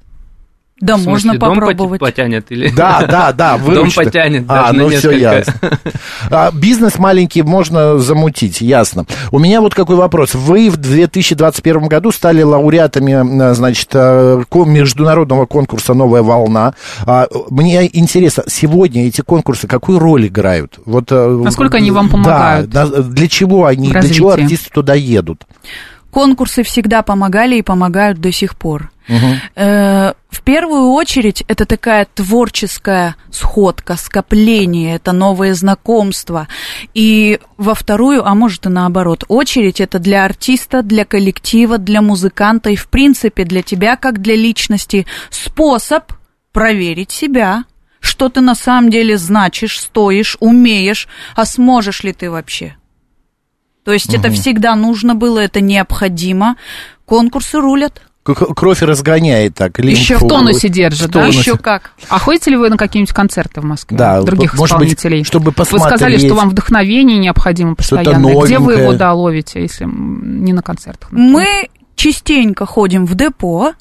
Да, 0.81 0.95
смысле, 0.95 1.09
можно 1.11 1.37
дом 1.37 1.59
попробовать. 1.59 2.01
потянет 2.01 2.51
или... 2.51 2.69
Да, 2.69 3.05
да, 3.07 3.31
да. 3.31 3.57
Дом 3.71 3.89
потянет 3.95 4.45
А, 4.47 4.73
ну 4.73 4.89
все 4.89 5.11
ясно. 5.11 5.53
А, 6.29 6.51
бизнес 6.51 6.97
маленький 6.97 7.43
можно 7.43 7.99
замутить, 7.99 8.61
ясно. 8.61 9.05
У 9.31 9.39
меня 9.39 9.61
вот 9.61 9.75
какой 9.75 9.95
вопрос. 9.95 10.33
Вы 10.33 10.69
в 10.69 10.77
2021 10.77 11.87
году 11.87 12.11
стали 12.11 12.41
лауреатами, 12.41 13.53
значит, 13.53 13.89
э, 13.93 14.43
международного 14.51 15.45
конкурса 15.45 15.93
«Новая 15.93 16.23
волна». 16.23 16.73
А, 17.05 17.27
мне 17.49 17.89
интересно, 17.95 18.43
сегодня 18.47 19.07
эти 19.07 19.21
конкурсы 19.21 19.67
какую 19.67 19.99
роль 19.99 20.27
играют? 20.27 20.79
Вот, 20.85 21.11
э, 21.11 21.27
Насколько 21.43 21.77
они 21.77 21.91
вам 21.91 22.09
помогают? 22.09 22.69
Да, 22.69 22.87
для 22.87 23.27
чего 23.27 23.65
они, 23.65 23.89
для 23.89 24.09
чего 24.09 24.31
артисты 24.31 24.69
туда 24.73 24.95
едут? 24.95 25.45
Конкурсы 26.11 26.63
всегда 26.63 27.01
помогали 27.01 27.55
и 27.55 27.61
помогают 27.61 28.19
до 28.19 28.31
сих 28.31 28.55
пор. 28.55 28.91
Угу. 29.07 30.15
В 30.31 30.41
первую 30.43 30.91
очередь 30.91 31.43
это 31.47 31.65
такая 31.65 32.07
творческая 32.13 33.15
сходка, 33.31 33.97
скопление, 33.97 34.95
это 34.95 35.11
новые 35.11 35.53
знакомства. 35.53 36.47
И 36.93 37.39
во 37.57 37.73
вторую, 37.73 38.25
а 38.25 38.33
может 38.35 38.65
и 38.65 38.69
наоборот, 38.69 39.23
очередь 39.27 39.81
это 39.81 39.99
для 39.99 40.25
артиста, 40.25 40.81
для 40.83 41.05
коллектива, 41.05 41.77
для 41.77 42.01
музыканта 42.01 42.69
и 42.69 42.75
в 42.75 42.87
принципе 42.87 43.43
для 43.43 43.61
тебя 43.61 43.95
как 43.97 44.21
для 44.21 44.35
личности 44.35 45.05
способ 45.29 46.13
проверить 46.53 47.11
себя, 47.11 47.65
что 47.99 48.29
ты 48.29 48.41
на 48.41 48.55
самом 48.55 48.89
деле 48.89 49.17
значишь, 49.17 49.79
стоишь, 49.79 50.37
умеешь, 50.39 51.07
а 51.35 51.45
сможешь 51.45 52.03
ли 52.03 52.13
ты 52.13 52.31
вообще. 52.31 52.75
То 53.83 53.91
есть 53.91 54.09
угу. 54.09 54.17
это 54.17 54.31
всегда 54.31 54.75
нужно 54.75 55.15
было, 55.15 55.39
это 55.39 55.61
необходимо. 55.61 56.55
Конкурсы 57.05 57.59
рулят 57.59 58.01
кровь 58.23 58.81
разгоняет 58.81 59.55
так. 59.55 59.79
Еще 59.79 60.17
в 60.17 60.27
тонусе 60.27 60.69
держит, 60.69 61.09
в 61.09 61.11
тонусе. 61.11 61.33
да? 61.33 61.39
Еще 61.39 61.57
как. 61.57 61.91
А 62.09 62.19
ходите 62.19 62.51
ли 62.51 62.57
вы 62.57 62.69
на 62.69 62.77
какие-нибудь 62.77 63.13
концерты 63.13 63.61
в 63.61 63.63
Москве? 63.63 63.97
Да, 63.97 64.21
других 64.21 64.53
может 64.53 64.75
исполнителей? 64.75 65.19
Быть, 65.19 65.27
чтобы 65.27 65.51
посмотреть. 65.51 65.91
Вы 65.91 65.97
сказали, 65.97 66.17
что 66.17 66.35
вам 66.35 66.49
вдохновение 66.49 67.17
необходимо 67.17 67.75
постоянно. 67.75 68.27
Где 68.43 68.59
вы 68.59 68.73
его, 68.73 68.93
да, 68.93 69.13
ловите, 69.13 69.61
если 69.61 69.85
не 69.85 70.53
на 70.53 70.61
концертах? 70.61 71.11
Например? 71.11 71.33
Мы 71.33 71.69
частенько 71.95 72.65
ходим 72.65 73.05
в 73.05 73.15
депо, 73.15 73.73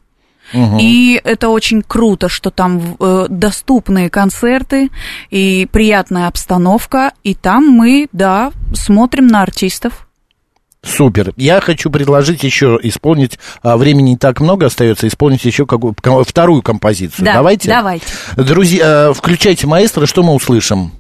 Угу. 0.52 0.78
И 0.80 1.21
это 1.23 1.49
очень 1.49 1.83
круто, 1.83 2.28
что 2.28 2.50
там 2.50 2.97
э, 2.99 3.26
доступные 3.28 4.11
концерты 4.11 4.90
и 5.30 5.69
приятная 5.71 6.26
обстановка. 6.26 7.12
И 7.23 7.35
там 7.35 7.69
мы, 7.69 8.09
да, 8.12 8.52
смотрим 8.75 9.26
на 9.26 9.42
артистов. 9.42 10.07
Супер. 10.83 11.35
Я 11.37 11.61
хочу 11.61 11.90
предложить 11.90 12.42
еще 12.42 12.78
исполнить, 12.83 13.38
а, 13.62 13.76
времени 13.76 14.11
не 14.11 14.16
так 14.16 14.40
много 14.40 14.66
остается, 14.66 15.07
исполнить 15.09 15.45
еще 15.45 15.66
какую, 15.66 15.95
вторую 16.26 16.62
композицию. 16.62 17.26
Да, 17.26 17.35
давайте? 17.35 17.69
Давайте. 17.69 18.07
Друзья, 18.37 19.12
включайте 19.14 19.66
маэстро, 19.66 20.07
что 20.07 20.23
мы 20.23 20.33
услышим? 20.33 20.92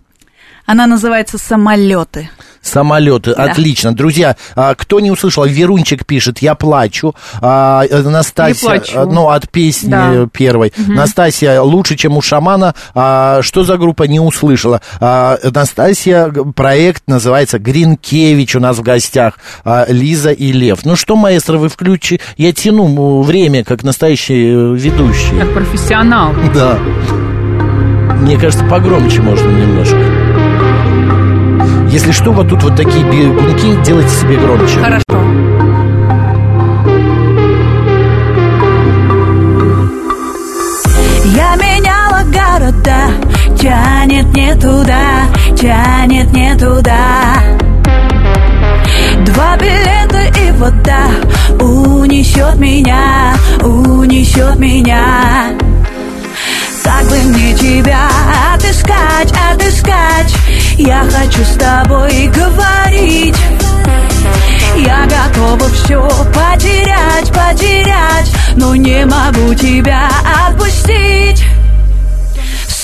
Она 0.66 0.86
называется 0.86 1.38
«Самолеты». 1.38 2.28
Самолеты, 2.62 3.34
да. 3.34 3.44
отлично. 3.44 3.94
Друзья, 3.94 4.36
а, 4.54 4.74
кто 4.74 5.00
не 5.00 5.10
услышал, 5.10 5.44
Верунчик 5.44 6.04
пишет, 6.04 6.40
я 6.40 6.54
плачу. 6.54 7.14
А, 7.40 7.84
Настасья, 7.90 8.82
ну, 9.06 9.28
от 9.28 9.48
песни 9.50 9.90
да. 9.90 10.26
первой. 10.32 10.72
Угу. 10.76 10.92
Настасья, 10.92 11.60
лучше, 11.60 11.96
чем 11.96 12.16
у 12.16 12.22
шамана. 12.22 12.74
А, 12.94 13.40
что 13.42 13.64
за 13.64 13.76
группа, 13.76 14.04
не 14.04 14.20
услышала. 14.20 14.80
Настасья, 15.00 16.30
проект 16.54 17.04
называется 17.06 17.58
Гринкевич 17.58 18.56
у 18.56 18.60
нас 18.60 18.78
в 18.78 18.82
гостях. 18.82 19.38
Лиза 19.88 20.30
и 20.30 20.52
Лев. 20.52 20.84
Ну 20.84 20.96
что, 20.96 21.16
маэстро, 21.16 21.58
вы 21.58 21.68
включи. 21.68 22.20
Я 22.36 22.52
тяну 22.52 23.22
время, 23.22 23.64
как 23.64 23.82
настоящий 23.82 24.50
э, 24.50 24.74
ведущий. 24.74 25.38
Как 25.38 25.52
профессионал. 25.54 26.34
Да. 26.54 26.78
Мне 28.20 28.36
кажется, 28.38 28.64
погромче 28.64 29.22
можно 29.22 29.48
немножко. 29.48 29.96
Если 31.90 32.12
что, 32.12 32.30
вот 32.30 32.48
тут 32.48 32.62
вот 32.62 32.76
такие 32.76 33.02
бегунки, 33.02 33.84
делайте 33.84 34.10
себе 34.10 34.36
громче. 34.36 34.78
Хорошо. 34.78 35.04
Я 41.34 41.56
меняла 41.56 42.22
города, 42.32 42.96
тянет 43.60 44.32
не 44.36 44.54
туда, 44.54 45.26
тянет 45.58 46.32
не 46.32 46.54
туда. 46.54 47.34
Два 49.26 49.56
билета 49.56 50.38
и 50.38 50.50
вода 50.52 51.08
унесет 51.60 52.54
меня, 52.60 53.34
унесет 53.62 54.56
меня. 54.60 55.02
Как 56.84 57.08
бы 57.08 57.16
мне 57.16 57.52
тебя 57.54 58.08
отыскать, 58.70 59.32
отыскать. 59.52 60.34
Я 60.76 61.04
хочу 61.04 61.44
с 61.44 61.56
тобой 61.56 62.28
говорить. 62.28 63.36
Я 64.76 65.06
готова 65.06 65.68
все 65.70 66.08
потерять, 66.32 67.28
потерять 67.28 68.32
Но 68.56 68.74
не 68.76 69.04
могу 69.04 69.52
тебя 69.54 70.08
отпустить 70.46 71.44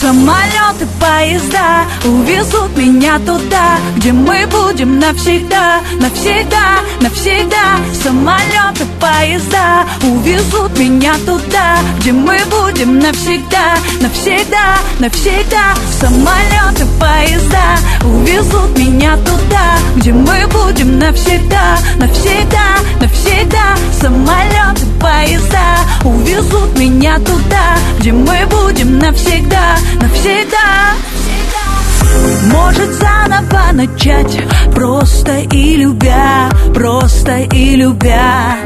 Самолеты, 0.07 0.87
поезда 1.01 1.85
увезут 2.05 2.77
меня 2.77 3.19
туда, 3.19 3.77
где 3.97 4.13
мы 4.13 4.47
будем 4.47 5.01
навсегда, 5.01 5.81
навсегда, 6.01 6.79
навсегда. 7.01 7.81
Самолеты, 8.05 8.85
поезда 9.01 9.85
увезут 10.05 10.79
меня 10.79 11.15
туда, 11.27 11.79
где 11.99 12.13
мы 12.13 12.39
будем 12.49 13.01
навсегда, 13.01 13.75
навсегда, 14.01 14.77
навсегда. 15.01 15.75
Самолеты, 15.99 16.87
поезда 17.01 17.77
увезут 18.05 18.79
меня 18.79 19.17
туда, 19.17 19.77
где 19.97 20.13
мы 20.13 20.47
будем 20.47 21.01
навсегда, 21.01 21.79
навсегда, 21.97 22.77
навсегда. 23.01 23.75
Самолеты, 24.01 24.87
поезда 25.01 25.81
увезут 26.05 26.79
меня 26.79 27.19
туда, 27.19 27.77
где 27.99 28.13
мы 28.13 28.47
будем 28.47 28.99
навсегда, 28.99 29.77
навсегда. 30.01 30.95
Может 32.53 32.93
заново 32.95 33.73
начать, 33.73 34.39
просто 34.75 35.39
и 35.53 35.77
любя, 35.77 36.51
просто 36.75 37.39
и 37.53 37.77
любя. 37.77 38.57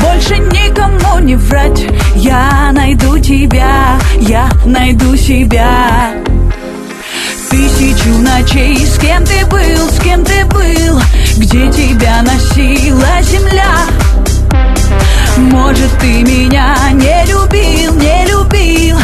Больше 0.00 0.38
никому 0.38 1.18
не 1.20 1.36
врать, 1.36 1.86
я 2.16 2.70
найду 2.72 3.18
тебя, 3.18 3.98
я 4.20 4.48
найду 4.64 5.16
себя. 5.16 6.12
Тысячу 7.50 8.10
ночей, 8.18 8.76
с 8.84 8.98
кем 8.98 9.24
ты 9.24 9.44
был, 9.46 9.90
с 9.90 10.00
кем 10.02 10.24
ты 10.24 10.44
был, 10.46 11.00
где 11.38 11.70
тебя 11.70 12.22
носила 12.22 13.22
земля. 13.22 13.86
Может, 15.38 15.90
ты 16.00 16.22
меня 16.22 16.74
не 16.92 17.24
любил, 17.26 17.94
не 17.94 18.26
любил, 18.26 18.96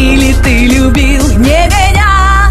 или 0.00 0.32
ты 0.42 0.66
любил 0.66 1.28
не 1.38 1.66
меня. 1.74 2.50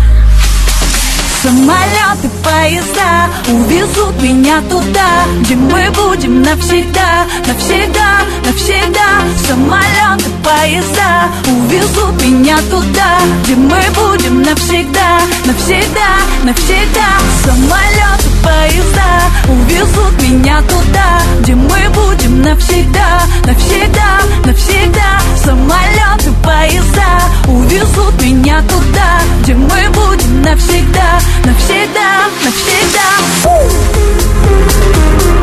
Самолеты, 1.42 2.30
поезда 2.44 3.30
увезут 3.48 4.22
меня 4.22 4.62
туда, 4.70 5.26
где 5.42 5.56
мы 5.56 5.90
будем 5.92 6.42
навсегда, 6.42 7.26
навсегда, 7.48 8.10
навсегда. 8.46 9.10
Самолеты, 9.48 10.30
поезда 10.44 11.30
увезут 11.48 12.24
меня 12.24 12.58
туда, 12.70 13.20
где 13.44 13.56
мы 13.56 13.82
будем 13.96 14.44
навсегда, 14.44 15.22
навсегда, 15.46 16.10
навсегда. 16.44 17.10
Самолеты, 17.44 18.30
поезда 18.44 19.10
увезут 19.48 20.22
меня 20.22 20.62
туда, 20.64 21.22
где 21.42 21.56
мы 21.56 21.90
будем 21.96 22.42
навсегда, 22.42 23.22
навсегда, 23.46 24.20
навсегда. 24.46 25.39
Самолеты, 25.50 26.32
поезда 26.44 27.22
увезут 27.48 28.22
меня 28.22 28.62
туда, 28.70 29.20
где 29.42 29.56
мы 29.56 29.90
будем 29.90 30.44
навсегда, 30.44 31.20
навсегда, 31.44 32.30
навсегда. 32.46 33.00
И 35.26 35.39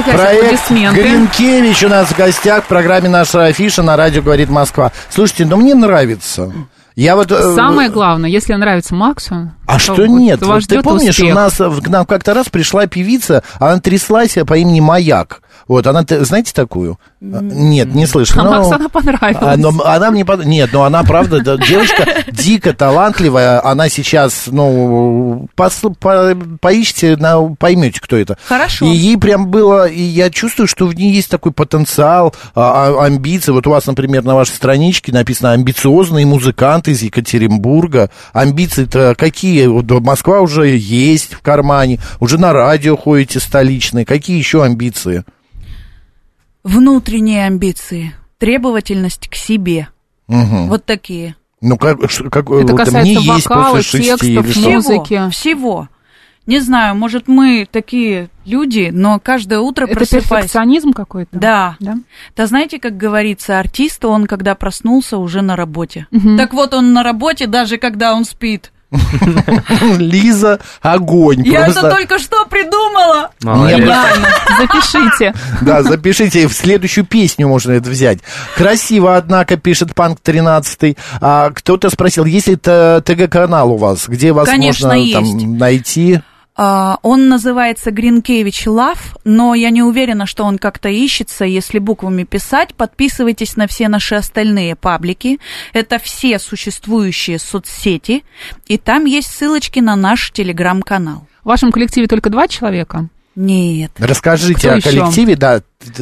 опять 0.00 0.16
Проект 0.16 0.44
аплодисменты. 0.44 1.02
Гринкевич 1.02 1.82
у 1.84 1.88
нас 1.88 2.08
в 2.08 2.16
гостях 2.16 2.64
в 2.64 2.66
программе 2.68 3.08
«Наша 3.08 3.46
афиша» 3.46 3.82
на 3.82 3.96
радио 3.96 4.22
«Говорит 4.22 4.48
Москва». 4.48 4.92
Слушайте, 5.10 5.44
ну 5.46 5.56
мне 5.56 5.74
нравится. 5.74 6.52
Я 6.96 7.14
вот... 7.14 7.30
э, 7.30 7.54
Самое 7.54 7.90
главное, 7.90 8.28
если 8.28 8.54
нравится 8.54 8.92
Максу, 8.94 9.52
А 9.66 9.74
то 9.74 9.78
что 9.78 10.06
нет? 10.06 10.40
вас 10.40 10.64
Вот 10.64 10.68
ты 10.68 10.82
помнишь, 10.82 11.10
успех. 11.10 11.30
у 11.30 11.34
нас 11.34 11.54
к 11.56 11.88
нам 11.88 12.04
как-то 12.06 12.34
раз 12.34 12.48
пришла 12.48 12.86
певица, 12.88 13.44
она 13.60 13.78
тряслась 13.78 14.36
по 14.46 14.54
имени 14.58 14.80
Маяк. 14.80 15.42
Вот, 15.68 15.86
она, 15.86 16.04
знаете 16.08 16.52
такую? 16.54 16.98
А, 17.20 17.40
Нет, 17.42 17.94
не 17.94 18.06
слышно. 18.06 18.42
А 18.42 18.44
но- 18.44 18.50
Максу 18.52 18.72
она 18.74 18.88
понравилась. 18.88 19.36
А, 19.40 19.56
но 19.56 19.70
она 19.84 20.10
мне 20.10 20.24
под- 20.24 20.46
Нет, 20.46 20.70
ну 20.72 20.82
она, 20.82 21.02
правда, 21.04 21.40
да, 21.40 21.56
девушка 21.58 22.06
дико 22.32 22.72
талантливая. 22.72 23.64
Она 23.64 23.88
сейчас, 23.90 24.44
ну, 24.46 25.46
пос- 25.56 25.94
по- 26.00 26.34
поищите, 26.60 27.16
на- 27.16 27.54
поймете, 27.54 28.00
кто 28.00 28.16
это. 28.16 28.38
Хорошо. 28.46 28.86
И 28.86 28.88
ей 28.88 29.18
прям 29.18 29.48
было... 29.48 29.86
И 29.86 30.00
я 30.00 30.30
чувствую, 30.30 30.66
что 30.68 30.86
в 30.86 30.94
ней 30.94 31.12
есть 31.12 31.28
такой 31.30 31.52
потенциал, 31.52 32.34
а, 32.54 32.86
а, 32.98 33.04
амбиции. 33.06 33.52
Вот 33.52 33.66
у 33.66 33.70
вас, 33.70 33.86
например, 33.86 34.24
на 34.24 34.34
вашей 34.34 34.54
страничке 34.54 35.12
написано 35.12 35.52
«Амбициозный 35.52 36.24
музыкант 36.24 36.88
из 36.88 37.02
Екатеринбурга». 37.02 38.10
Амбиции-то 38.32 39.14
какие? 39.18 39.66
Москва 40.00 40.40
уже 40.40 40.68
есть 40.76 41.34
в 41.34 41.40
кармане, 41.42 41.98
уже 42.20 42.38
на 42.38 42.52
радио 42.52 42.96
ходите 42.96 43.38
столичные. 43.40 44.04
Какие 44.06 44.38
еще 44.38 44.62
амбиции? 44.64 45.24
Внутренние 46.64 47.46
амбиции, 47.46 48.14
требовательность 48.38 49.28
к 49.28 49.34
себе. 49.34 49.88
Мгм. 50.26 50.68
Вот 50.68 50.84
такие. 50.84 51.36
Ну, 51.60 51.76
как, 51.76 52.10
ш- 52.10 52.28
как 52.30 52.46
Это 52.50 52.72
вот 52.72 52.76
касается 52.76 53.20
есть 53.20 53.26
вокала, 53.48 53.76
после 53.76 53.82
шести 53.82 54.08
текстов, 54.10 54.28
или 54.28 54.40
что? 54.42 54.50
всего. 54.50 54.80
Всего, 54.80 54.94
Музыки. 54.96 55.30
всего. 55.30 55.88
Не 56.46 56.60
знаю, 56.60 56.94
может, 56.94 57.28
мы 57.28 57.68
такие 57.70 58.30
люди, 58.46 58.88
но 58.92 59.18
каждое 59.20 59.58
утро 59.58 59.84
Это 59.84 59.94
просыпаясь... 59.96 60.28
перфекционизм 60.44 60.92
какой-то? 60.94 61.38
Да. 61.38 61.76
Да? 61.78 61.98
Да 62.36 62.46
знаете, 62.46 62.78
как 62.78 62.96
говорится, 62.96 63.58
артист, 63.58 64.02
он 64.06 64.26
когда 64.26 64.54
проснулся, 64.54 65.18
уже 65.18 65.42
на 65.42 65.56
работе. 65.56 66.06
Мгм. 66.10 66.38
Так 66.38 66.54
вот, 66.54 66.72
он 66.72 66.92
на 66.94 67.02
работе, 67.02 67.46
даже 67.46 67.76
когда 67.76 68.14
он 68.14 68.24
спит. 68.24 68.72
Лиза, 69.98 70.60
огонь. 70.80 71.42
Я 71.46 71.64
просто. 71.64 71.80
это 71.86 71.90
только 71.90 72.18
что 72.18 72.46
придумала! 72.46 73.30
Гениально. 73.40 74.28
Запишите. 74.58 75.34
Да, 75.60 75.82
запишите, 75.82 76.48
в 76.48 76.52
следующую 76.52 77.04
песню 77.04 77.48
можно 77.48 77.72
это 77.72 77.90
взять. 77.90 78.20
Красиво, 78.56 79.16
однако, 79.16 79.56
пишет 79.56 79.94
Панк 79.94 80.20
13. 80.20 80.96
А, 81.20 81.50
кто-то 81.50 81.90
спросил, 81.90 82.24
есть 82.24 82.48
ли 82.48 82.56
ТГ-канал 82.56 83.72
у 83.72 83.76
вас, 83.76 84.08
где 84.08 84.32
вас 84.32 84.48
Конечно, 84.48 84.88
можно 84.88 85.00
есть. 85.00 85.14
там 85.14 85.58
найти? 85.58 86.20
А, 86.60 86.98
Он 87.02 87.28
называется 87.28 87.92
Гринкевич 87.92 88.66
Лав, 88.66 89.16
но 89.22 89.54
я 89.54 89.70
не 89.70 89.80
уверена, 89.84 90.26
что 90.26 90.42
он 90.42 90.58
как-то 90.58 90.88
ищется. 90.88 91.44
Если 91.44 91.78
буквами 91.78 92.24
писать, 92.24 92.74
подписывайтесь 92.74 93.54
на 93.54 93.68
все 93.68 93.86
наши 93.86 94.16
остальные 94.16 94.74
паблики. 94.74 95.38
Это 95.72 96.00
все 96.00 96.40
существующие 96.40 97.38
соцсети, 97.38 98.24
и 98.66 98.76
там 98.76 99.04
есть 99.04 99.28
ссылочки 99.28 99.78
на 99.78 99.94
наш 99.94 100.32
телеграм-канал. 100.32 101.28
В 101.44 101.46
вашем 101.46 101.70
коллективе 101.70 102.08
только 102.08 102.28
два 102.28 102.48
человека? 102.48 103.08
Нет. 103.40 103.92
Расскажите 104.00 104.54
Кто 104.58 104.70
о 104.72 104.76
еще? 104.78 104.90
коллективе, 104.90 105.36
да, 105.36 105.60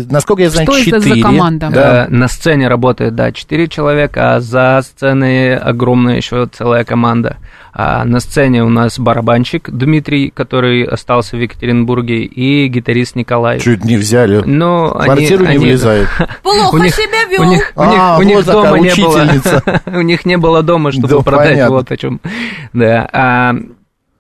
насколько 0.09 0.41
я 0.43 0.49
знаю, 0.49 0.67
Что 0.67 0.79
это 0.79 1.01
за 1.01 1.07
четыре. 1.09 1.23
команда? 1.23 1.69
Да. 1.71 2.07
На 2.09 2.29
сцене 2.29 2.67
работает, 2.67 3.15
да, 3.15 3.31
4 3.31 3.69
человека, 3.69 4.37
а 4.37 4.41
за 4.41 4.81
сценой 4.83 5.55
огромная 5.59 6.17
еще 6.17 6.49
целая 6.51 6.85
команда. 6.85 7.37
А 7.75 8.07
на 8.07 8.21
сцене 8.21 8.65
у 8.65 8.71
нас 8.71 8.99
барабанщик 8.99 9.69
Дмитрий, 9.69 10.31
который 10.31 10.85
остался 10.85 11.37
в 11.37 11.41
Екатеринбурге, 11.41 12.23
и 12.25 12.69
гитарист 12.69 13.17
Николай. 13.17 13.61
Чуть 13.61 13.85
не 13.85 13.99
взяли. 13.99 14.41
Ну, 14.47 14.87
В 14.89 14.97
они- 14.97 15.05
квартиру 15.05 15.45
не 15.45 15.51
они- 15.57 15.59
влезает. 15.67 16.09
Плохо 16.43 16.79
них- 16.79 16.95
себя 16.95 17.25
вел. 17.31 17.43
У 17.43 17.45
них, 17.45 17.73
у 17.77 17.85
них, 17.85 17.99
А, 18.01 18.17
у 18.19 18.23
них 18.23 18.37
вот 18.37 18.47
дома 18.47 18.63
такая 18.65 18.81
не 18.81 18.95
было. 19.03 19.09
учительница. 19.23 19.83
У 19.95 20.01
них 20.01 20.25
не 20.25 20.39
было 20.39 20.63
дома, 20.63 20.91
чтобы 20.91 21.09
Да, 21.09 21.21
продать. 21.21 21.51
понятно. 21.51 21.75
Вот 21.77 21.93
о 21.93 21.97
чем. 21.99 22.21
Да. 22.73 23.07
а, 23.13 23.55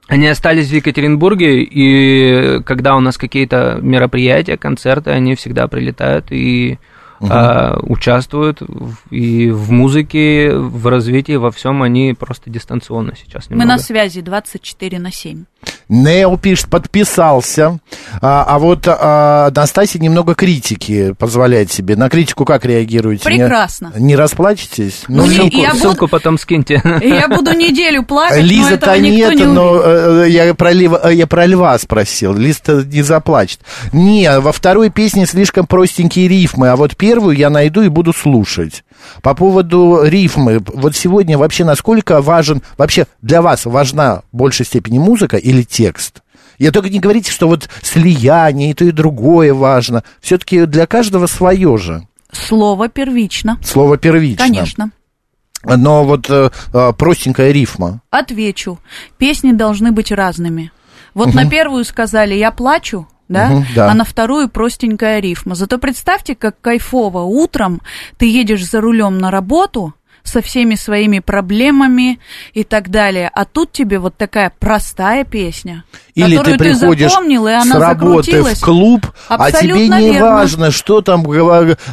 они 0.08 0.28
остались 0.28 0.68
в 0.68 0.74
Екатеринбурге, 0.74 1.62
и 1.62 2.62
когда 2.62 2.96
у 2.96 3.00
нас 3.00 3.18
какие-то 3.18 3.78
мероприятия, 3.82 4.56
концерты, 4.56 5.10
они 5.10 5.34
всегда 5.34 5.66
прилетают 5.66 6.26
и 6.30 6.78
а, 7.20 7.78
участвуют 7.82 8.60
в- 8.60 8.96
и 9.10 9.50
в 9.50 9.70
музыке, 9.72 10.52
в 10.54 10.86
развитии, 10.86 11.36
во 11.36 11.50
всем. 11.50 11.82
Они 11.82 12.14
просто 12.18 12.50
дистанционно 12.50 13.12
сейчас 13.16 13.48
Мы 13.48 13.56
немного. 13.56 13.72
на 13.72 13.78
связи 13.78 14.20
24 14.20 14.98
на 14.98 15.12
7. 15.12 15.44
Нео 15.88 16.36
пишет, 16.36 16.68
подписался. 16.68 17.78
А, 18.20 18.44
а 18.48 18.58
вот 18.58 18.86
а, 18.86 19.50
Настасья 19.54 19.98
немного 19.98 20.34
критики 20.34 21.12
позволяет 21.18 21.72
себе. 21.72 21.96
На 21.96 22.08
критику 22.08 22.44
как 22.44 22.64
реагируете? 22.64 23.28
Не- 23.30 23.38
Прекрасно. 23.38 23.92
Не, 23.96 24.16
расплачетесь? 24.16 25.04
Ну, 25.08 25.24
не- 25.24 25.30
не- 25.30 25.36
Ссылку, 25.36 25.56
я 25.58 25.68
буду- 25.70 25.80
ссылку 25.80 26.08
потом 26.08 26.38
скиньте. 26.38 26.82
Я 27.02 27.28
буду 27.28 27.52
неделю 27.52 28.02
плакать, 28.04 28.40
но 28.40 28.46
Лиза-то 28.46 28.90
этого 28.92 28.94
никто 28.96 29.32
нет, 29.32 29.34
не 29.40 29.44
но 29.46 29.70
увидит. 29.72 29.86
э, 29.86 30.30
я, 30.30 30.54
про 30.54 30.72
льва, 30.72 31.00
э, 31.04 31.14
я 31.14 31.26
про 31.26 31.46
льва 31.46 31.78
спросил. 31.78 32.34
Лиз-то 32.34 32.84
не 32.84 33.02
заплачет. 33.02 33.60
Не, 33.92 34.38
во 34.40 34.52
второй 34.52 34.90
песне 34.90 35.26
слишком 35.26 35.66
простенькие 35.66 36.28
рифмы, 36.28 36.68
а 36.68 36.76
вот 36.76 36.96
первую 37.06 37.36
я 37.36 37.50
найду 37.50 37.82
и 37.82 37.88
буду 37.88 38.12
слушать. 38.12 38.82
По 39.22 39.32
поводу 39.34 40.00
рифмы, 40.02 40.60
вот 40.66 40.96
сегодня 40.96 41.38
вообще 41.38 41.64
насколько 41.64 42.20
важен, 42.20 42.62
вообще 42.76 43.06
для 43.22 43.42
вас 43.42 43.64
важна 43.64 44.22
в 44.32 44.36
большей 44.36 44.66
степени 44.66 44.98
музыка 44.98 45.36
или 45.36 45.62
текст? 45.62 46.22
Я 46.58 46.72
только 46.72 46.88
не 46.88 46.98
говорите, 46.98 47.30
что 47.30 47.46
вот 47.46 47.68
слияние 47.82 48.70
и 48.72 48.74
то, 48.74 48.84
и 48.84 48.90
другое 48.90 49.54
важно. 49.54 50.02
Все-таки 50.20 50.66
для 50.66 50.86
каждого 50.86 51.28
свое 51.28 51.78
же. 51.78 52.08
Слово 52.32 52.88
первично. 52.88 53.60
Слово 53.62 53.98
первично. 53.98 54.44
Конечно. 54.44 54.90
но 55.62 56.04
вот 56.04 56.28
э, 56.28 56.50
э, 56.72 56.92
простенькая 56.98 57.52
рифма. 57.52 58.00
Отвечу. 58.10 58.80
Песни 59.16 59.52
должны 59.52 59.92
быть 59.92 60.10
разными. 60.10 60.72
Вот 61.14 61.34
на 61.34 61.48
первую 61.48 61.84
сказали 61.84 62.34
«я 62.34 62.50
плачу», 62.50 63.06
да? 63.28 63.48
Мгм, 63.48 63.66
да. 63.74 63.90
а 63.90 63.94
на 63.94 64.04
вторую 64.04 64.48
простенькая 64.48 65.20
рифма. 65.20 65.54
Зато 65.54 65.78
представьте, 65.78 66.34
как 66.34 66.60
кайфово 66.60 67.22
утром 67.22 67.80
ты 68.18 68.26
едешь 68.26 68.64
за 68.68 68.80
рулем 68.80 69.18
на 69.18 69.30
работу 69.30 69.94
со 70.22 70.42
всеми 70.42 70.74
своими 70.74 71.20
проблемами 71.20 72.18
и 72.52 72.64
так 72.64 72.90
далее, 72.90 73.30
а 73.32 73.44
тут 73.44 73.70
тебе 73.70 74.00
вот 74.00 74.16
такая 74.16 74.52
простая 74.58 75.22
песня, 75.24 75.84
Или 76.16 76.36
которую 76.36 76.58
ты 76.58 76.64
приходишь 76.64 77.12
запомнил, 77.12 77.46
и 77.46 77.52
она 77.52 77.76
с 77.76 77.78
работы 77.78 78.42
в 78.42 78.60
клуб, 78.60 79.06
а 79.28 79.50
тебе 79.52 79.58
Абсолютно 79.58 80.00
не 80.00 80.10
верно. 80.12 80.30
важно, 80.32 80.70
что 80.72 81.00
там, 81.00 81.24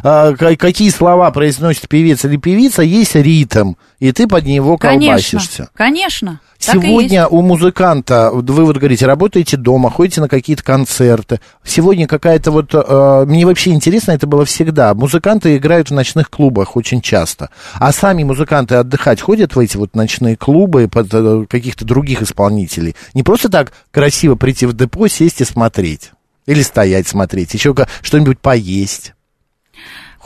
а, 0.03 0.33
ка- 0.33 0.55
какие 0.55 0.89
слова 0.89 1.29
произносит 1.29 1.87
певец 1.87 2.25
или 2.25 2.37
певица, 2.37 2.81
есть 2.81 3.13
ритм, 3.13 3.73
и 3.99 4.11
ты 4.11 4.27
под 4.27 4.45
него 4.45 4.77
Конечно, 4.77 5.05
колбасишься. 5.11 5.69
конечно. 5.75 6.39
Так 6.65 6.81
Сегодня 6.81 7.27
у 7.27 7.41
музыканта, 7.41 8.31
вы 8.31 8.65
вот 8.65 8.77
говорите, 8.77 9.05
работаете 9.05 9.57
дома, 9.57 9.89
ходите 9.89 10.21
на 10.21 10.27
какие-то 10.27 10.63
концерты. 10.63 11.39
Сегодня 11.63 12.07
какая-то 12.07 12.51
вот, 12.51 12.73
э, 12.73 13.25
мне 13.27 13.45
вообще 13.45 13.71
интересно, 13.71 14.11
это 14.11 14.27
было 14.27 14.45
всегда. 14.45 14.93
Музыканты 14.93 15.57
играют 15.57 15.89
в 15.89 15.93
ночных 15.93 16.29
клубах 16.29 16.75
очень 16.75 17.01
часто. 17.01 17.49
А 17.75 17.91
сами 17.91 18.23
музыканты 18.23 18.75
отдыхать 18.75 19.21
ходят 19.21 19.55
в 19.55 19.59
эти 19.59 19.77
вот 19.77 19.95
ночные 19.95 20.35
клубы 20.35 20.87
под 20.87 21.13
э, 21.13 21.45
каких-то 21.49 21.85
других 21.85 22.21
исполнителей. 22.21 22.95
Не 23.13 23.23
просто 23.23 23.49
так 23.49 23.73
красиво 23.91 24.35
прийти 24.35 24.65
в 24.65 24.73
депо, 24.73 25.07
сесть 25.07 25.41
и 25.41 25.45
смотреть. 25.45 26.11
Или 26.45 26.61
стоять 26.61 27.07
смотреть, 27.07 27.53
еще 27.53 27.75
что-нибудь 28.01 28.39
поесть. 28.39 29.13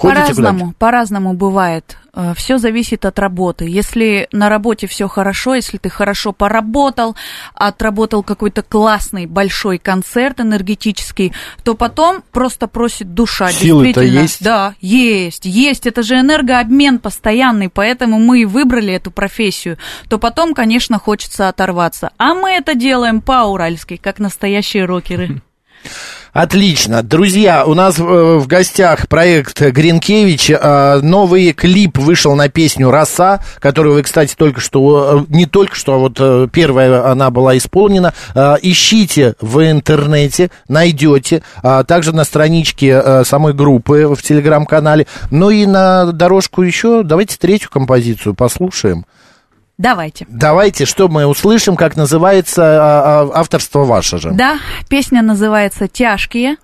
По-разному, 0.01 0.73
по-разному 0.77 1.33
бывает. 1.33 1.97
Все 2.35 2.57
зависит 2.57 3.05
от 3.05 3.19
работы. 3.19 3.65
Если 3.65 4.27
на 4.31 4.49
работе 4.49 4.87
все 4.87 5.07
хорошо, 5.07 5.53
если 5.53 5.77
ты 5.77 5.89
хорошо 5.89 6.33
поработал, 6.33 7.15
отработал 7.53 8.23
какой-то 8.23 8.63
классный 8.63 9.27
большой 9.27 9.77
концерт 9.77 10.39
энергетический, 10.39 11.33
то 11.63 11.75
потом 11.75 12.23
просто 12.31 12.67
просит 12.67 13.13
душа. 13.13 13.49
Силы-то 13.49 14.01
есть? 14.01 14.43
Да, 14.43 14.73
есть, 14.81 15.45
есть. 15.45 15.85
Это 15.85 16.01
же 16.01 16.19
энергообмен 16.19 16.97
постоянный, 16.99 17.69
поэтому 17.69 18.19
мы 18.19 18.41
и 18.41 18.45
выбрали 18.45 18.93
эту 18.93 19.11
профессию. 19.11 19.77
То 20.09 20.17
потом, 20.17 20.53
конечно, 20.53 20.97
хочется 20.99 21.49
оторваться. 21.49 22.11
А 22.17 22.33
мы 22.33 22.51
это 22.51 22.73
делаем 22.73 23.21
по-уральски, 23.21 23.97
как 23.97 24.17
настоящие 24.19 24.85
рокеры. 24.85 25.41
Отлично. 26.33 27.03
Друзья, 27.03 27.65
у 27.65 27.73
нас 27.73 27.97
э, 27.97 28.03
в 28.03 28.47
гостях 28.47 29.07
проект 29.07 29.61
Гринкевич. 29.61 30.51
Э, 30.51 30.99
Новый 31.01 31.53
клип 31.53 31.97
вышел 31.97 32.35
на 32.35 32.49
песню 32.49 32.91
«Роса», 32.91 33.39
которую 33.59 33.95
вы, 33.95 34.03
кстати, 34.03 34.35
только 34.35 34.59
что, 34.59 35.25
э, 35.29 35.33
не 35.33 35.45
только 35.45 35.75
что, 35.75 35.93
а 35.93 35.97
вот 35.97 36.51
первая 36.51 37.09
она 37.09 37.29
была 37.31 37.57
исполнена. 37.57 38.13
Ищите 38.35 39.35
в 39.39 39.59
интернете, 39.69 40.51
найдете. 40.67 41.43
А 41.63 41.83
Также 41.83 42.13
на 42.13 42.23
страничке 42.23 43.23
самой 43.23 43.53
группы 43.53 44.07
в 44.07 44.21
телеграм-канале. 44.21 45.07
Ну 45.31 45.49
и 45.49 45.65
на 45.65 46.11
дорожку 46.11 46.61
еще 46.61 47.03
давайте 47.03 47.37
третью 47.37 47.69
композицию 47.69 48.35
послушаем. 48.35 49.05
Давайте. 49.77 50.25
Давайте, 50.27 50.85
что 50.85 51.07
мы 51.07 51.25
услышим, 51.27 51.75
как 51.75 51.95
называется 51.95 52.63
а, 52.63 53.21
а, 53.21 53.39
авторство 53.39 53.83
ваше 53.83 54.17
же. 54.17 54.31
Да, 54.31 54.57
песня 54.89 55.21
называется 55.21 55.87
«Тяжкие», 55.87 56.57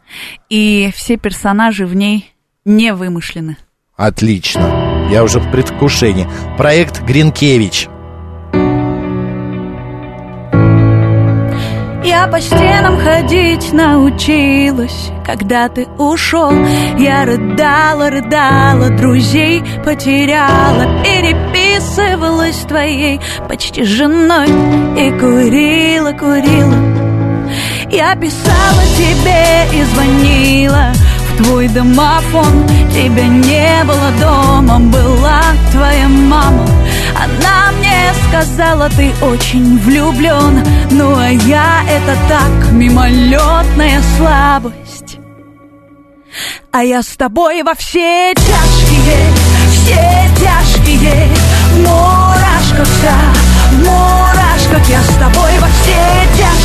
и 0.49 0.91
все 0.95 1.17
персонажи 1.17 1.86
в 1.86 1.95
ней 1.95 2.34
не 2.65 2.93
вымышлены. 2.93 3.58
Отлично. 3.95 5.08
Я 5.12 5.23
уже 5.23 5.39
в 5.39 5.52
предвкушении. 5.52 6.28
Проект 6.58 7.04
Гринкевич. 7.04 7.88
Я 12.13 12.28
по 12.28 12.39
стенам 12.39 12.99
ходить 12.99 13.73
научилась, 13.73 15.10
когда 15.26 15.67
ты 15.67 15.88
ушел. 15.97 16.52
Я 16.95 17.26
рыдала, 17.26 18.12
рыдала, 18.12 18.91
друзей 18.91 19.63
потеряла, 19.84 21.04
переписывалась 21.04 22.58
твоей 22.67 23.19
почти 23.49 23.84
женой 23.84 24.45
и 24.45 25.10
курила, 25.19 26.12
курила. 26.12 26.76
Я 27.89 28.15
писала 28.15 28.84
тебе 28.95 29.80
и 29.80 29.84
звонила 29.84 30.93
в 31.30 31.43
твой 31.43 31.67
домофон 31.67 32.67
Тебя 32.91 33.28
не 33.28 33.84
было 33.86 34.12
дома, 34.19 34.80
была 34.80 35.41
твоя 35.71 36.08
мама 36.08 36.67
Она 37.15 37.71
мне 37.78 38.13
сказала, 38.28 38.89
ты 38.89 39.13
очень 39.21 39.80
влюблен 39.80 40.63
Ну 40.91 41.15
а 41.17 41.30
я 41.30 41.84
это 41.89 42.17
так, 42.28 42.71
мимолетная 42.71 44.02
слабость. 44.17 45.17
А 46.71 46.84
я 46.84 47.04
с 47.04 47.15
тобой 47.15 47.62
во 47.62 47.76
все 47.76 48.34
тяжкие, 48.34 49.34
все 49.71 50.30
тяжкие. 50.39 51.30
В 51.71 51.80
мурашках 51.82 52.88
вся, 52.88 53.17
в 53.71 53.78
мурашках 53.86 54.89
Я 54.89 55.02
с 55.02 55.15
тобой 55.17 55.60
во 55.60 55.67
все 55.67 56.28
тяжкие, 56.38 56.62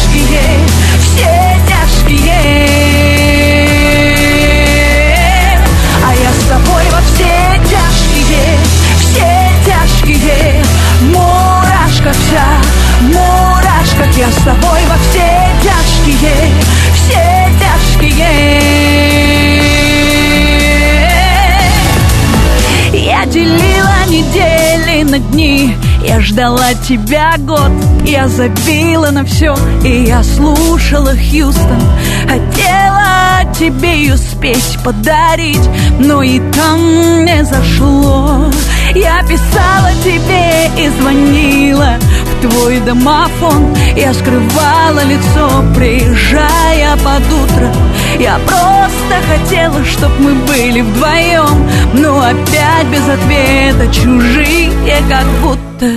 Ждала 26.21 26.75
тебя 26.75 27.35
год. 27.39 27.71
Я 28.05 28.29
забила 28.29 29.11
на 29.11 29.25
все 29.25 29.55
И 29.85 30.05
я 30.05 30.23
слушала 30.23 31.13
Хьюстон. 31.13 31.81
Хотела 32.23 33.55
тебе 33.55 34.05
и 34.05 34.13
успеть 34.13 34.79
подарить 34.85 35.69
Но 35.99 36.23
и 36.23 36.41
там 36.53 37.25
не 37.25 37.45
зашло. 37.45 38.51
Я 38.95 39.23
писала 39.23 39.91
тебе 40.03 40.71
и 40.77 40.89
звонила 41.01 41.95
в 42.25 42.49
твой 42.49 42.81
домофон. 42.81 43.75
Я 43.97 44.13
скрывала 44.13 45.05
лицо, 45.05 45.65
приезжая 45.75 46.97
под 46.97 47.23
утро 47.33 47.88
Я 48.19 48.37
просто 48.39 49.15
хотела, 49.29 49.85
чтоб 49.85 50.11
мы 50.19 50.35
были 50.35 50.81
вдвоем 50.81 51.71
Но 51.95 52.21
опять 52.21 52.87
без 52.89 53.09
ответа, 53.09 53.87
чужие 53.95 55.03
как 55.09 55.25
будто. 55.41 55.93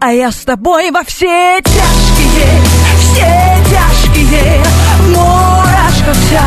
А 0.00 0.12
я 0.12 0.32
с 0.32 0.38
тобой 0.38 0.90
во 0.90 1.04
все 1.04 1.60
тяжкие, 1.62 2.62
все 2.98 3.56
тяжкие. 3.68 4.62
В 5.00 5.10
мурашках 5.10 6.16
вся, 6.16 6.42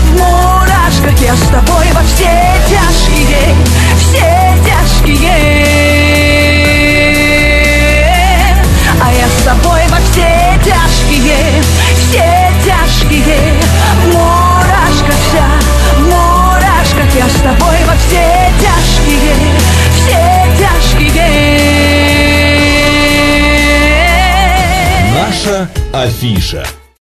в 0.00 0.12
мурашках 0.12 1.20
Я 1.20 1.36
с 1.36 1.48
тобой 1.48 1.86
во 1.92 2.00
все 2.02 2.30
тяжкие, 2.70 3.54
все 3.98 4.54
тяжкие 4.64 6.33
Наша 25.44 25.68
афиша. 25.92 26.64